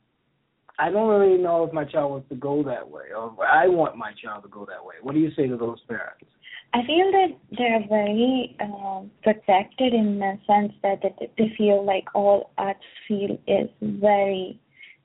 I 0.80 0.90
don't 0.90 1.10
really 1.10 1.38
know 1.38 1.64
if 1.64 1.74
my 1.74 1.84
child 1.86 2.12
wants 2.12 2.30
to 2.30 2.36
go 2.36 2.64
that 2.64 2.90
way, 2.90 3.14
or 3.16 3.46
I 3.46 3.68
want 3.68 3.96
my 3.98 4.12
child 4.14 4.44
to 4.44 4.50
go 4.50 4.66
that 4.66 4.84
way. 4.84 4.96
What 5.02 5.14
do 5.14 5.20
you 5.20 5.32
say 5.36 5.48
to 5.48 5.58
those 5.58 5.80
parents? 5.88 6.26
I 6.74 6.84
feel 6.88 7.12
that 7.12 7.28
they're 7.58 7.86
very 7.88 8.56
um, 8.60 9.12
protected 9.22 9.94
in 9.94 10.20
the 10.20 10.40
sense 10.48 10.74
that, 10.82 11.02
they 11.38 11.54
feel 11.58 11.86
like 11.86 12.06
all 12.16 12.52
arts 12.58 12.80
field 13.08 13.38
is 13.48 13.70
very 13.82 14.60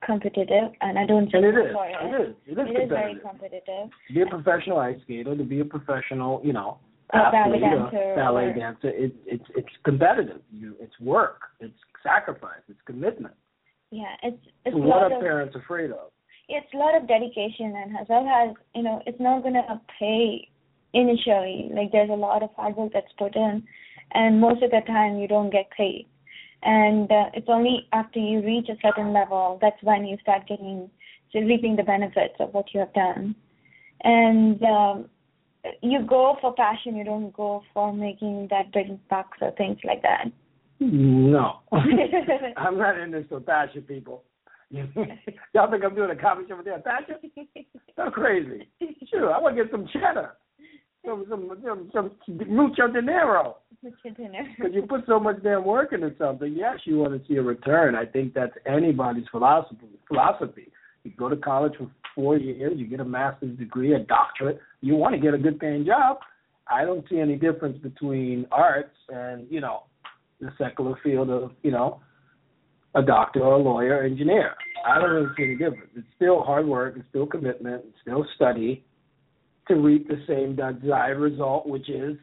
competitive, 0.05 0.71
and 0.81 0.99
I 0.99 1.05
don't 1.05 1.33
And 1.35 1.45
it 1.45 1.49
is. 1.55 1.73
for 1.73 1.87
It 1.87 2.29
is. 2.29 2.35
It 2.47 2.53
is 2.53 2.59
It 2.71 2.83
is 2.85 2.89
very 2.89 3.17
competitive. 3.21 3.91
To 4.09 4.15
be 4.15 4.23
a 4.23 4.27
professional 4.27 4.79
ice 4.79 4.97
skater, 5.03 5.37
to 5.37 5.45
be 5.45 5.61
a 5.61 5.65
professional, 5.65 6.41
you 6.43 6.53
know, 6.55 6.79
A 7.13 7.31
ballet 7.33 7.59
dancer 7.61 8.15
ballet 8.17 8.45
or- 8.47 8.55
dancer, 8.55 8.89
it, 8.89 9.13
it's 9.27 9.45
it's 9.57 9.69
competitive. 9.85 10.41
You, 10.53 10.75
it's 10.81 10.99
work. 11.01 11.41
It's 11.61 11.79
sacrifice. 12.03 12.63
It's 12.69 12.81
commitment. 12.87 13.35
Yeah, 13.91 14.15
it's 14.23 14.43
it's 14.65 14.75
So 14.77 14.83
a 14.83 14.87
what 14.87 15.03
are 15.03 15.15
of 15.17 15.21
parents 15.21 15.55
afraid 15.57 15.91
of? 15.91 16.13
it's 16.51 16.73
a 16.73 16.77
lot 16.79 16.95
of 16.97 17.07
dedication, 17.09 17.75
and 17.77 17.97
as 18.01 18.07
well 18.09 18.27
as 18.27 18.55
you 18.75 18.83
know, 18.83 19.03
it's 19.07 19.21
not 19.21 19.43
gonna 19.43 19.81
pay 19.99 20.49
initially. 20.95 21.71
Like 21.73 21.93
there's 21.93 22.11
a 22.11 22.15
lot 22.15 22.43
of 22.43 22.51
hard 22.57 22.77
work 22.77 22.93
that's 22.93 23.13
put 23.19 23.37
in, 23.37 23.63
and 24.13 24.41
most 24.41 24.63
of 24.63 24.71
the 24.71 24.81
time 24.87 25.19
you 25.19 25.29
don't 25.29 25.51
get 25.51 25.71
paid. 25.77 26.07
And 26.63 27.11
uh, 27.11 27.31
it's 27.35 27.49
only 27.49 27.87
after 27.93 28.19
you 28.19 28.41
reach 28.41 28.69
a 28.69 28.77
certain 28.83 29.13
level 29.13 29.59
that's 29.63 29.81
when 29.83 30.05
you 30.05 30.17
start 30.23 30.49
getting 30.49 30.91
so 31.33 31.41
reaping 31.41 31.77
the 31.77 31.83
benefits 31.83 32.35
of 32.41 32.53
what 32.53 32.67
you 32.73 32.81
have 32.81 32.93
done. 32.95 33.37
And 34.03 34.63
um, 34.63 35.09
you 35.83 36.05
go 36.07 36.37
for 36.41 36.55
passion. 36.55 36.97
You 36.97 37.05
don't 37.05 37.33
go 37.33 37.63
for 37.75 37.93
making 37.93 38.49
that 38.51 38.73
big 38.73 38.99
bucks 39.09 39.39
or 39.41 39.53
things 39.53 39.79
like 39.85 40.03
that. 40.03 40.27
No, 40.81 41.61
I'm 42.57 42.79
not 42.79 42.99
in 42.99 43.11
this 43.11 43.25
for 43.29 43.41
passion, 43.41 43.83
people. 43.83 44.25
Y'all 44.71 45.71
think 45.71 45.85
I'm 45.85 45.95
doing 45.95 46.11
a 46.11 46.17
comedy 46.17 46.47
show 46.49 46.57
with 46.57 46.67
that 46.67 46.85
passion? 46.85 47.17
So 47.97 48.11
crazy. 48.13 48.69
Sure, 49.11 49.35
I 49.35 49.41
want 49.41 49.57
to 49.57 49.65
get 49.65 49.73
some 49.73 49.89
cheddar, 49.93 50.37
some 51.07 51.25
some 51.29 51.91
some, 51.93 52.11
some 52.27 52.41
mucho 52.49 52.89
dinero. 52.89 53.57
Because 53.83 54.73
you 54.73 54.83
put 54.83 55.03
so 55.07 55.21
much 55.21 55.43
damn 55.43 55.65
work 55.65 55.93
into 55.93 56.13
something, 56.19 56.53
yes, 56.57 56.79
you 56.85 56.99
want 56.99 57.21
to 57.21 57.29
see 57.29 57.37
a 57.37 57.43
return. 57.43 57.95
I 57.95 58.05
think 58.05 58.35
that's 58.35 58.53
anybody's 58.67 59.27
philosophy. 59.31 59.89
Philosophy. 60.07 60.73
You 61.05 61.13
go 61.17 61.29
to 61.29 61.37
college 61.37 61.75
for 61.79 61.91
four 62.15 62.37
years, 62.37 62.73
you 62.77 62.87
get 62.87 63.01
a 63.01 63.05
master's 63.05 63.57
degree, 63.57 63.95
a 63.95 64.01
doctorate. 64.01 64.61
You 64.81 64.97
want 64.97 65.15
to 65.15 65.21
get 65.21 65.35
a 65.35 65.39
good 65.39 65.61
paying 65.61 65.87
job. 65.87 66.19
I 66.67 66.85
don't 66.85 67.05
see 67.09 67.21
any 67.21 67.37
difference 67.37 67.79
between 67.79 68.47
arts 68.51 68.95
and 69.09 69.47
you 69.51 69.61
know 69.61 69.85
the 70.41 70.51
secular 70.59 70.99
field 71.03 71.31
of 71.31 71.53
you 71.63 71.71
know 71.71 72.01
a 72.95 73.03
doctor 73.03 73.41
or 73.41 73.55
a 73.55 73.59
lawyer, 73.59 74.03
engineer. 74.03 74.55
I 74.87 74.99
don't 74.99 75.11
really 75.11 75.29
see 75.37 75.45
any 75.45 75.57
difference. 75.57 75.91
It's 75.95 76.07
still 76.17 76.43
hard 76.43 76.67
work. 76.67 76.95
It's 76.97 77.09
still 77.11 77.27
commitment. 77.27 77.85
It's 77.87 77.99
still 78.03 78.27
study 78.35 78.85
to 79.69 79.75
reap 79.75 80.09
the 80.09 80.23
same 80.27 80.57
desired 80.57 81.19
result, 81.19 81.67
which 81.67 81.89
is 81.89 82.17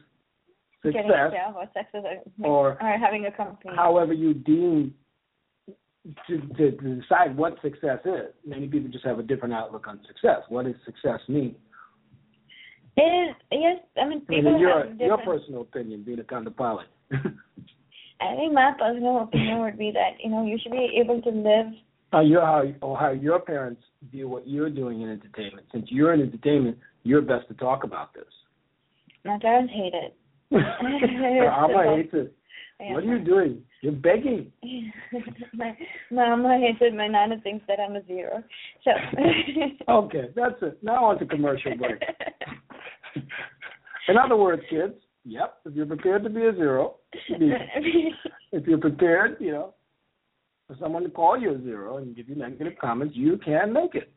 success. 0.84 1.02
Getting 1.04 1.10
a 1.10 1.30
job 1.30 1.54
or 1.56 1.64
success 1.74 2.02
or, 2.44 2.78
Or 2.82 2.98
having 2.98 3.26
a 3.26 3.32
company. 3.32 3.74
however 3.74 4.12
you 4.12 4.34
deem 4.34 4.94
to, 6.28 6.38
to, 6.56 6.70
to 6.72 6.94
decide 7.00 7.36
what 7.36 7.56
success 7.62 7.98
is. 8.04 8.32
Many 8.46 8.68
people 8.68 8.90
just 8.90 9.04
have 9.04 9.18
a 9.18 9.22
different 9.22 9.54
outlook 9.54 9.86
on 9.88 10.00
success. 10.06 10.42
What 10.48 10.66
does 10.66 10.74
success 10.84 11.20
mean? 11.28 11.56
It 12.96 13.02
is 13.02 13.36
yes. 13.50 13.78
I 14.00 14.08
mean, 14.08 14.22
I 14.28 14.32
mean, 14.32 14.42
people 14.42 14.58
your 14.58 14.86
your 14.94 15.18
personal 15.18 15.62
opinion, 15.62 16.02
being 16.04 16.18
a 16.20 16.24
kind 16.24 16.46
of 16.46 16.56
pilot. 16.56 16.86
I 17.12 18.34
think 18.36 18.54
my 18.54 18.72
personal 18.78 19.22
opinion 19.24 19.60
would 19.60 19.76
be 19.76 19.90
that 19.92 20.12
you 20.22 20.30
know 20.30 20.46
you 20.46 20.58
should 20.62 20.72
be 20.72 20.98
able 21.02 21.20
to 21.20 21.28
live. 21.28 21.66
how 22.12 22.20
your 22.20 22.40
how 22.40 22.62
or 22.80 22.96
how 22.98 23.10
your 23.10 23.40
parents 23.40 23.82
view 24.10 24.28
what 24.28 24.48
you're 24.48 24.70
doing 24.70 25.02
in 25.02 25.10
entertainment. 25.10 25.66
Since 25.72 25.86
you're 25.90 26.14
in 26.14 26.22
entertainment, 26.22 26.78
you're 27.06 27.22
best 27.22 27.46
to 27.48 27.54
talk 27.54 27.84
about 27.84 28.12
this. 28.14 28.24
My 29.24 29.38
parents 29.40 29.72
hate 29.74 29.94
it. 29.94 30.16
Mama 30.50 31.96
hates 31.96 32.10
it. 32.12 32.32
Yeah. 32.78 32.92
What 32.92 33.04
are 33.04 33.16
you 33.16 33.24
doing? 33.24 33.62
You're 33.80 33.94
begging. 33.94 34.52
my 35.54 35.74
mama 36.10 36.58
hates 36.58 36.76
it. 36.82 36.94
My 36.94 37.08
nana 37.08 37.36
thinks 37.42 37.64
that 37.68 37.80
I'm 37.80 37.96
a 37.96 38.04
zero. 38.04 38.44
So. 38.84 38.90
Okay, 39.88 40.24
that's 40.36 40.56
it. 40.60 40.78
Now 40.82 41.06
on 41.06 41.18
to 41.20 41.24
commercial 41.24 41.74
break. 41.74 42.02
In 44.08 44.18
other 44.18 44.36
words, 44.36 44.62
kids, 44.68 44.92
yep, 45.24 45.54
if 45.64 45.74
you're 45.74 45.86
prepared 45.86 46.22
to 46.24 46.28
be 46.28 46.44
a 46.44 46.54
zero, 46.54 46.96
be- 47.38 47.54
if 48.52 48.66
you're 48.66 48.76
prepared, 48.76 49.38
you 49.40 49.52
know, 49.52 49.72
for 50.66 50.76
someone 50.78 51.02
to 51.04 51.08
call 51.08 51.40
you 51.40 51.54
a 51.54 51.62
zero 51.62 51.96
and 51.96 52.14
give 52.14 52.28
you 52.28 52.34
negative 52.34 52.74
comments, 52.78 53.16
you 53.16 53.38
can 53.38 53.72
make 53.72 53.94
it. 53.94 54.12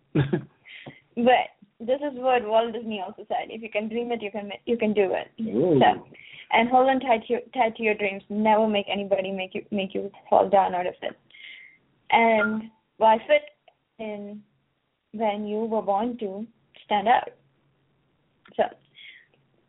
But 1.16 1.59
this 1.80 2.00
is 2.02 2.14
what 2.16 2.46
Walt 2.46 2.74
Disney 2.74 3.02
also 3.06 3.26
said: 3.28 3.50
if 3.50 3.62
you 3.62 3.70
can 3.70 3.88
dream 3.88 4.12
it, 4.12 4.22
you 4.22 4.32
can 4.32 4.52
you 4.66 4.78
can 4.78 4.94
do 4.94 5.14
it. 5.14 5.32
Ooh. 5.42 5.80
So, 5.80 6.08
and 6.52 6.70
hold 6.70 6.90
on 6.90 7.00
tight 7.00 7.26
to 7.28 7.34
your, 7.34 7.42
tight 7.54 7.76
to 7.78 7.84
your 7.84 7.96
dreams. 7.96 8.24
Never 8.30 8.68
make 8.68 8.88
anybody 8.92 9.32
make 9.32 9.56
you 9.56 9.66
make 9.72 9.94
you 9.94 10.12
fall 10.30 10.50
down 10.50 10.76
out 10.76 10.88
of 10.88 10.96
it. 11.02 11.18
And 12.12 12.64
why 12.98 13.18
fit 13.28 13.44
in 14.00 14.42
when 15.14 15.46
you 15.46 15.60
were 15.60 15.82
born 15.82 16.18
to 16.20 16.46
stand 16.86 17.08
out? 17.08 17.30
So 18.58 18.64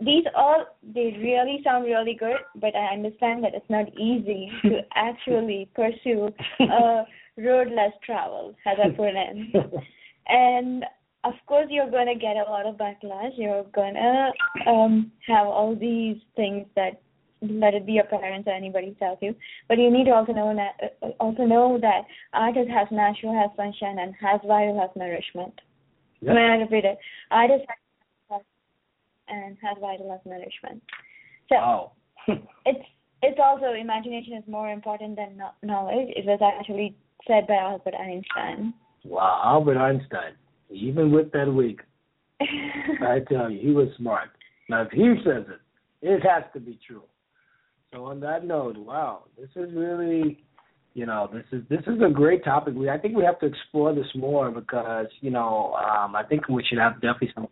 these 0.01 0.25
all 0.35 0.67
they 0.83 1.17
really 1.21 1.61
sound 1.63 1.85
really 1.85 2.17
good, 2.19 2.39
but 2.57 2.75
I 2.75 2.95
understand 2.95 3.45
that 3.45 3.55
it's 3.55 3.71
not 3.71 3.89
easy 3.99 4.51
to 4.63 4.81
actually 4.95 5.69
pursue 5.77 6.31
a 6.61 7.05
road 7.37 7.69
less 7.69 7.93
traveled, 8.05 8.57
as 8.67 8.79
I 8.83 8.91
put 8.91 9.15
in. 9.15 9.53
And 10.33 10.85
of 11.25 11.35
course, 11.47 11.67
you're 11.71 11.91
going 11.91 12.07
to 12.07 12.15
get 12.15 12.37
a 12.37 12.51
lot 12.51 12.67
of 12.67 12.77
backlash. 12.77 13.33
You're 13.37 13.65
going 13.75 13.95
to 13.95 14.33
um, 14.71 15.13
have 15.27 15.47
all 15.47 15.77
these 15.77 16.17
things 16.37 16.67
that 16.77 17.01
let 17.43 17.75
it 17.75 17.87
be 17.87 17.93
your 17.93 18.05
parents 18.05 18.47
or 18.47 18.53
anybody 18.55 18.95
tells 18.99 19.19
you. 19.23 19.35
But 19.69 19.79
you 19.79 19.91
need 19.91 20.05
to 20.05 20.13
also 20.13 20.33
know 20.33 20.55
that 20.55 20.97
uh, 21.03 21.11
also 21.21 21.45
know 21.45 21.79
that 21.81 22.03
artist 22.33 22.71
has 22.71 22.89
natural, 22.91 23.35
has 23.35 23.51
sunshine, 23.57 23.99
and 23.99 24.15
has 24.21 24.41
vital, 24.47 24.79
has 24.81 24.91
nourishment. 24.97 25.55
Yep. 26.21 26.35
May 26.35 26.41
I 26.41 26.57
repeat 26.57 26.85
it? 26.85 26.99
Artist 27.31 27.65
has 28.31 28.41
and 29.29 29.57
has 29.63 29.77
vital, 29.81 30.11
has 30.11 30.21
nourishment. 30.25 30.83
So 31.49 31.55
Wow. 31.57 31.93
it's 32.67 32.85
it's 33.23 33.39
also 33.43 33.73
imagination 33.73 34.35
is 34.35 34.45
more 34.47 34.71
important 34.71 35.17
than 35.17 35.43
knowledge. 35.63 36.09
It 36.17 36.25
was 36.27 36.41
actually 36.43 36.95
said 37.27 37.47
by 37.47 37.55
Albert 37.57 37.95
Einstein. 37.95 38.75
wow, 39.05 39.41
Albert 39.45 39.79
Einstein, 39.79 40.33
even 40.71 41.13
with 41.13 41.33
that 41.33 41.53
wig, 41.53 41.83
I 42.41 43.21
tell 43.29 43.51
you, 43.51 43.61
he 43.61 43.71
was 43.71 43.89
smart. 43.97 44.31
Now, 44.69 44.83
if 44.83 44.93
he 44.93 45.15
says 45.25 45.45
it, 45.49 45.61
it 46.03 46.23
has 46.23 46.45
to 46.55 46.61
be 46.61 46.79
true. 46.87 47.03
So 47.93 48.05
on 48.05 48.21
that 48.21 48.45
note, 48.45 48.77
wow, 48.77 49.25
this 49.37 49.49
is 49.57 49.75
really, 49.75 50.45
you 50.95 51.07
know, 51.07 51.29
this 51.33 51.45
is 51.51 51.63
this 51.69 51.81
is 51.87 52.01
a 52.07 52.11
great 52.11 52.45
topic. 52.45 52.75
We 52.77 52.89
I 52.89 52.99
think 52.99 53.17
we 53.17 53.25
have 53.25 53.41
to 53.41 53.47
explore 53.47 53.93
this 53.95 54.07
more 54.15 54.51
because 54.51 55.07
you 55.21 55.31
know 55.31 55.75
um, 55.75 56.15
I 56.15 56.23
think 56.23 56.49
we 56.49 56.65
should 56.69 56.79
have 56.79 56.95
definitely 56.95 57.33
some 57.35 57.49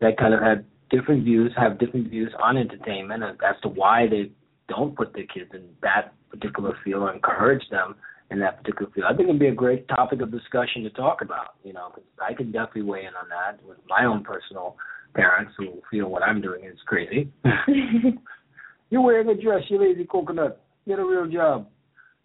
that 0.00 0.18
kind 0.18 0.34
of 0.34 0.40
have 0.40 0.64
different 0.90 1.24
views, 1.24 1.52
have 1.56 1.78
different 1.78 2.08
views 2.10 2.32
on 2.40 2.58
entertainment 2.58 3.22
as 3.22 3.56
to 3.62 3.68
why 3.68 4.06
they 4.08 4.30
don't 4.68 4.94
put 4.94 5.14
their 5.14 5.26
kids 5.26 5.50
in 5.54 5.62
that 5.80 6.12
particular 6.30 6.76
field 6.84 7.02
or 7.02 7.12
encourage 7.12 7.62
them 7.70 7.94
in 8.32 8.38
that 8.40 8.58
particular 8.58 8.90
field. 8.92 9.06
I 9.08 9.14
think 9.14 9.28
it'd 9.28 9.38
be 9.38 9.48
a 9.48 9.54
great 9.54 9.86
topic 9.88 10.22
of 10.22 10.30
discussion 10.32 10.82
to 10.84 10.90
talk 10.90 11.20
about. 11.22 11.54
You 11.62 11.74
know, 11.74 11.90
'cause 11.90 12.04
I 12.20 12.32
can 12.34 12.50
definitely 12.50 12.82
weigh 12.82 13.04
in 13.04 13.14
on 13.14 13.28
that 13.28 13.62
with 13.62 13.78
my 13.88 14.04
own 14.06 14.24
personal 14.24 14.76
parents 15.14 15.52
who 15.56 15.82
feel 15.90 16.08
what 16.08 16.22
I'm 16.22 16.40
doing 16.40 16.64
is 16.64 16.80
crazy. 16.86 17.30
You're 18.90 19.02
wearing 19.02 19.28
a 19.28 19.34
dress, 19.34 19.62
you 19.68 19.78
lazy 19.78 20.04
coconut. 20.04 20.60
Get 20.86 20.98
a 20.98 21.04
real 21.04 21.26
job. 21.26 21.68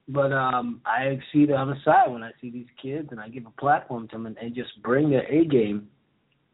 But 0.08 0.32
um 0.32 0.82
I 0.86 1.20
see 1.34 1.46
the 1.46 1.56
other 1.56 1.78
side 1.84 2.10
when 2.12 2.24
I 2.24 2.32
see 2.40 2.50
these 2.50 2.68
kids 2.82 3.10
and 3.12 3.20
I 3.20 3.28
give 3.30 3.46
a 3.46 3.52
platform 3.62 4.08
to 4.08 4.16
them 4.16 4.26
and, 4.26 4.38
and 4.38 4.56
just 4.56 4.82
bring 4.82 5.10
their 5.10 5.26
A 5.32 5.46
game. 5.46 5.90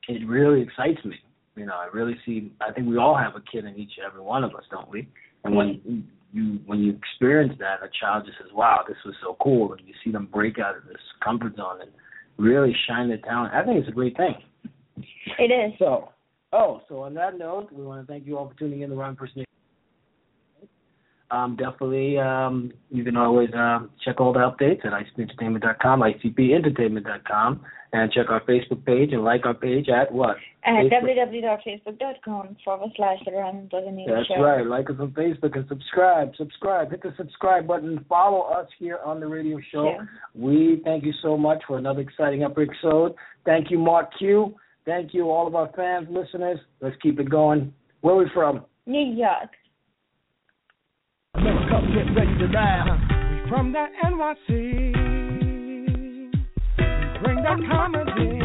It 0.07 0.27
really 0.27 0.61
excites 0.61 1.03
me. 1.05 1.15
You 1.55 1.67
know, 1.67 1.75
I 1.75 1.87
really 1.93 2.17
see. 2.25 2.51
I 2.61 2.71
think 2.71 2.87
we 2.87 2.97
all 2.97 3.15
have 3.15 3.35
a 3.35 3.41
kid 3.41 3.65
in 3.65 3.75
each 3.77 3.91
and 3.97 4.07
every 4.07 4.21
one 4.21 4.43
of 4.43 4.55
us, 4.55 4.63
don't 4.71 4.89
we? 4.89 5.07
And 5.43 5.55
when 5.55 6.07
you 6.33 6.59
when 6.65 6.79
you 6.79 6.91
experience 6.93 7.53
that, 7.59 7.83
a 7.83 7.89
child 7.99 8.25
just 8.25 8.37
says, 8.39 8.51
"Wow, 8.53 8.83
this 8.87 8.97
was 9.05 9.15
so 9.23 9.37
cool," 9.41 9.71
and 9.73 9.81
you 9.87 9.93
see 10.03 10.11
them 10.11 10.27
break 10.31 10.59
out 10.59 10.75
of 10.75 10.85
this 10.85 11.01
comfort 11.23 11.55
zone 11.55 11.81
and 11.81 11.91
really 12.37 12.75
shine 12.87 13.07
their 13.07 13.19
talent. 13.19 13.53
I 13.53 13.63
think 13.63 13.79
it's 13.79 13.87
a 13.87 13.91
great 13.91 14.17
thing. 14.17 14.35
It 15.39 15.51
is. 15.51 15.77
So, 15.79 16.09
oh, 16.51 16.81
so 16.89 17.01
on 17.01 17.13
that 17.13 17.37
note, 17.37 17.71
we 17.71 17.83
want 17.83 18.05
to 18.05 18.11
thank 18.11 18.25
you 18.25 18.37
all 18.37 18.49
for 18.49 18.55
tuning 18.55 18.81
in 18.81 18.89
to 18.89 18.95
Rhyme 18.95 19.15
Person. 19.15 19.45
Um, 21.31 21.55
definitely, 21.55 22.19
um, 22.19 22.71
you 22.91 23.03
can 23.03 23.17
always 23.17 23.49
um, 23.55 23.89
check 24.05 24.21
all 24.21 24.33
the 24.33 24.39
updates 24.39 24.85
at 24.85 24.91
icpentertainment.com, 24.91 26.01
icpentertainment.com, 26.01 27.61
and 27.93 28.11
check 28.11 28.27
our 28.29 28.41
Facebook 28.41 28.85
page 28.85 29.13
and 29.13 29.23
like 29.23 29.45
our 29.45 29.55
page 29.55 29.89
at 29.89 30.11
what? 30.11 30.37
At 30.65 30.85
www.facebook.com 30.85 32.55
forward 32.63 32.91
slash 32.95 33.19
the 33.25 33.33
Rhyme 33.33 33.57
Impersonator 33.57 34.15
That's 34.15 34.29
right. 34.39 34.65
Like 34.65 34.89
us 34.89 34.95
on 34.97 35.11
Facebook 35.11 35.57
and 35.57 35.67
subscribe. 35.67 36.33
Subscribe. 36.37 36.89
Hit 36.91 37.03
the 37.03 37.13
subscribe 37.17 37.67
button. 37.67 38.05
Follow 38.07 38.43
us 38.43 38.67
here 38.79 38.99
on 39.03 39.19
the 39.19 39.27
radio 39.27 39.57
show. 39.73 39.93
Sure. 39.97 40.09
We 40.33 40.81
thank 40.85 41.03
you 41.03 41.11
so 41.21 41.35
much 41.35 41.61
for 41.67 41.77
another 41.77 41.99
exciting 41.99 42.43
episode. 42.43 43.13
Thank 43.45 43.71
you, 43.71 43.77
Mark 43.77 44.11
Q. 44.17 44.55
Thank 44.85 45.13
you, 45.13 45.29
all 45.29 45.47
of 45.47 45.55
our 45.55 45.69
fans, 45.75 46.07
listeners. 46.09 46.59
Let's 46.81 46.95
keep 47.01 47.19
it 47.19 47.29
going. 47.29 47.73
Where 47.99 48.15
we 48.15 48.25
from? 48.33 48.65
New 48.85 49.15
York. 49.15 49.49
America, 51.35 51.81
get 51.93 52.15
ready 52.15 52.37
to 52.37 52.45
laugh. 52.53 52.99
We 53.09 53.49
from 53.49 53.73
the 53.73 53.85
NYC. 54.05 55.13
We 56.77 57.19
bring 57.23 57.43
that 57.43 57.59
comedy, 57.69 58.42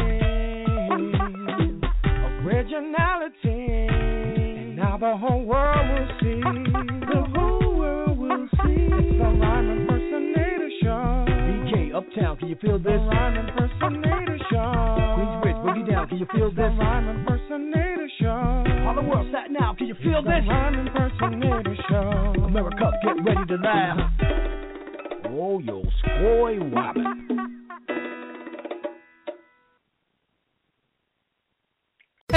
originality. 2.79 3.87
And 3.89 4.75
now 4.75 4.97
the 4.97 5.15
whole 5.17 5.43
world 5.43 5.89
will 5.89 6.07
see. 6.21 6.41
The 7.09 7.25
whole 7.35 7.75
world 7.75 8.17
will 8.19 8.47
see. 8.63 8.85
It's 8.85 9.17
the 9.17 9.23
Rhyme 9.23 9.69
Impersonator 9.69 10.69
Show. 10.81 11.25
BK, 11.27 11.95
Uptown, 11.95 12.37
can 12.37 12.47
you 12.49 12.55
feel 12.61 12.77
this? 12.77 12.85
The? 12.85 12.91
Rhyme 12.91 13.37
Impersonator 13.49 14.37
Show. 14.51 14.71
Queensbridge, 15.17 15.59
boogie 15.65 15.89
down, 15.89 16.07
can 16.07 16.17
you 16.19 16.27
feel 16.31 16.49
The 16.51 16.55
this? 16.69 16.71
Rhyme 16.77 17.07
Impersonator 17.09 18.07
Show. 18.19 18.63
All 18.85 18.95
the 18.95 19.01
world 19.01 19.27
sat 19.33 19.51
now, 19.51 19.73
can 19.73 19.87
you 19.87 19.95
feel 20.03 20.21
The 20.21 20.29
this? 20.29 20.47
Rhyme 20.47 20.75
Impersonator 20.87 21.75
Show. 21.89 22.43
America, 22.45 22.91
get 23.03 23.25
ready 23.25 23.45
to 23.47 23.55
laugh. 23.55 23.97
Oh, 25.31 25.59
yo, 25.59 25.83
scoy 25.99 26.57
wobbin'. 26.59 27.18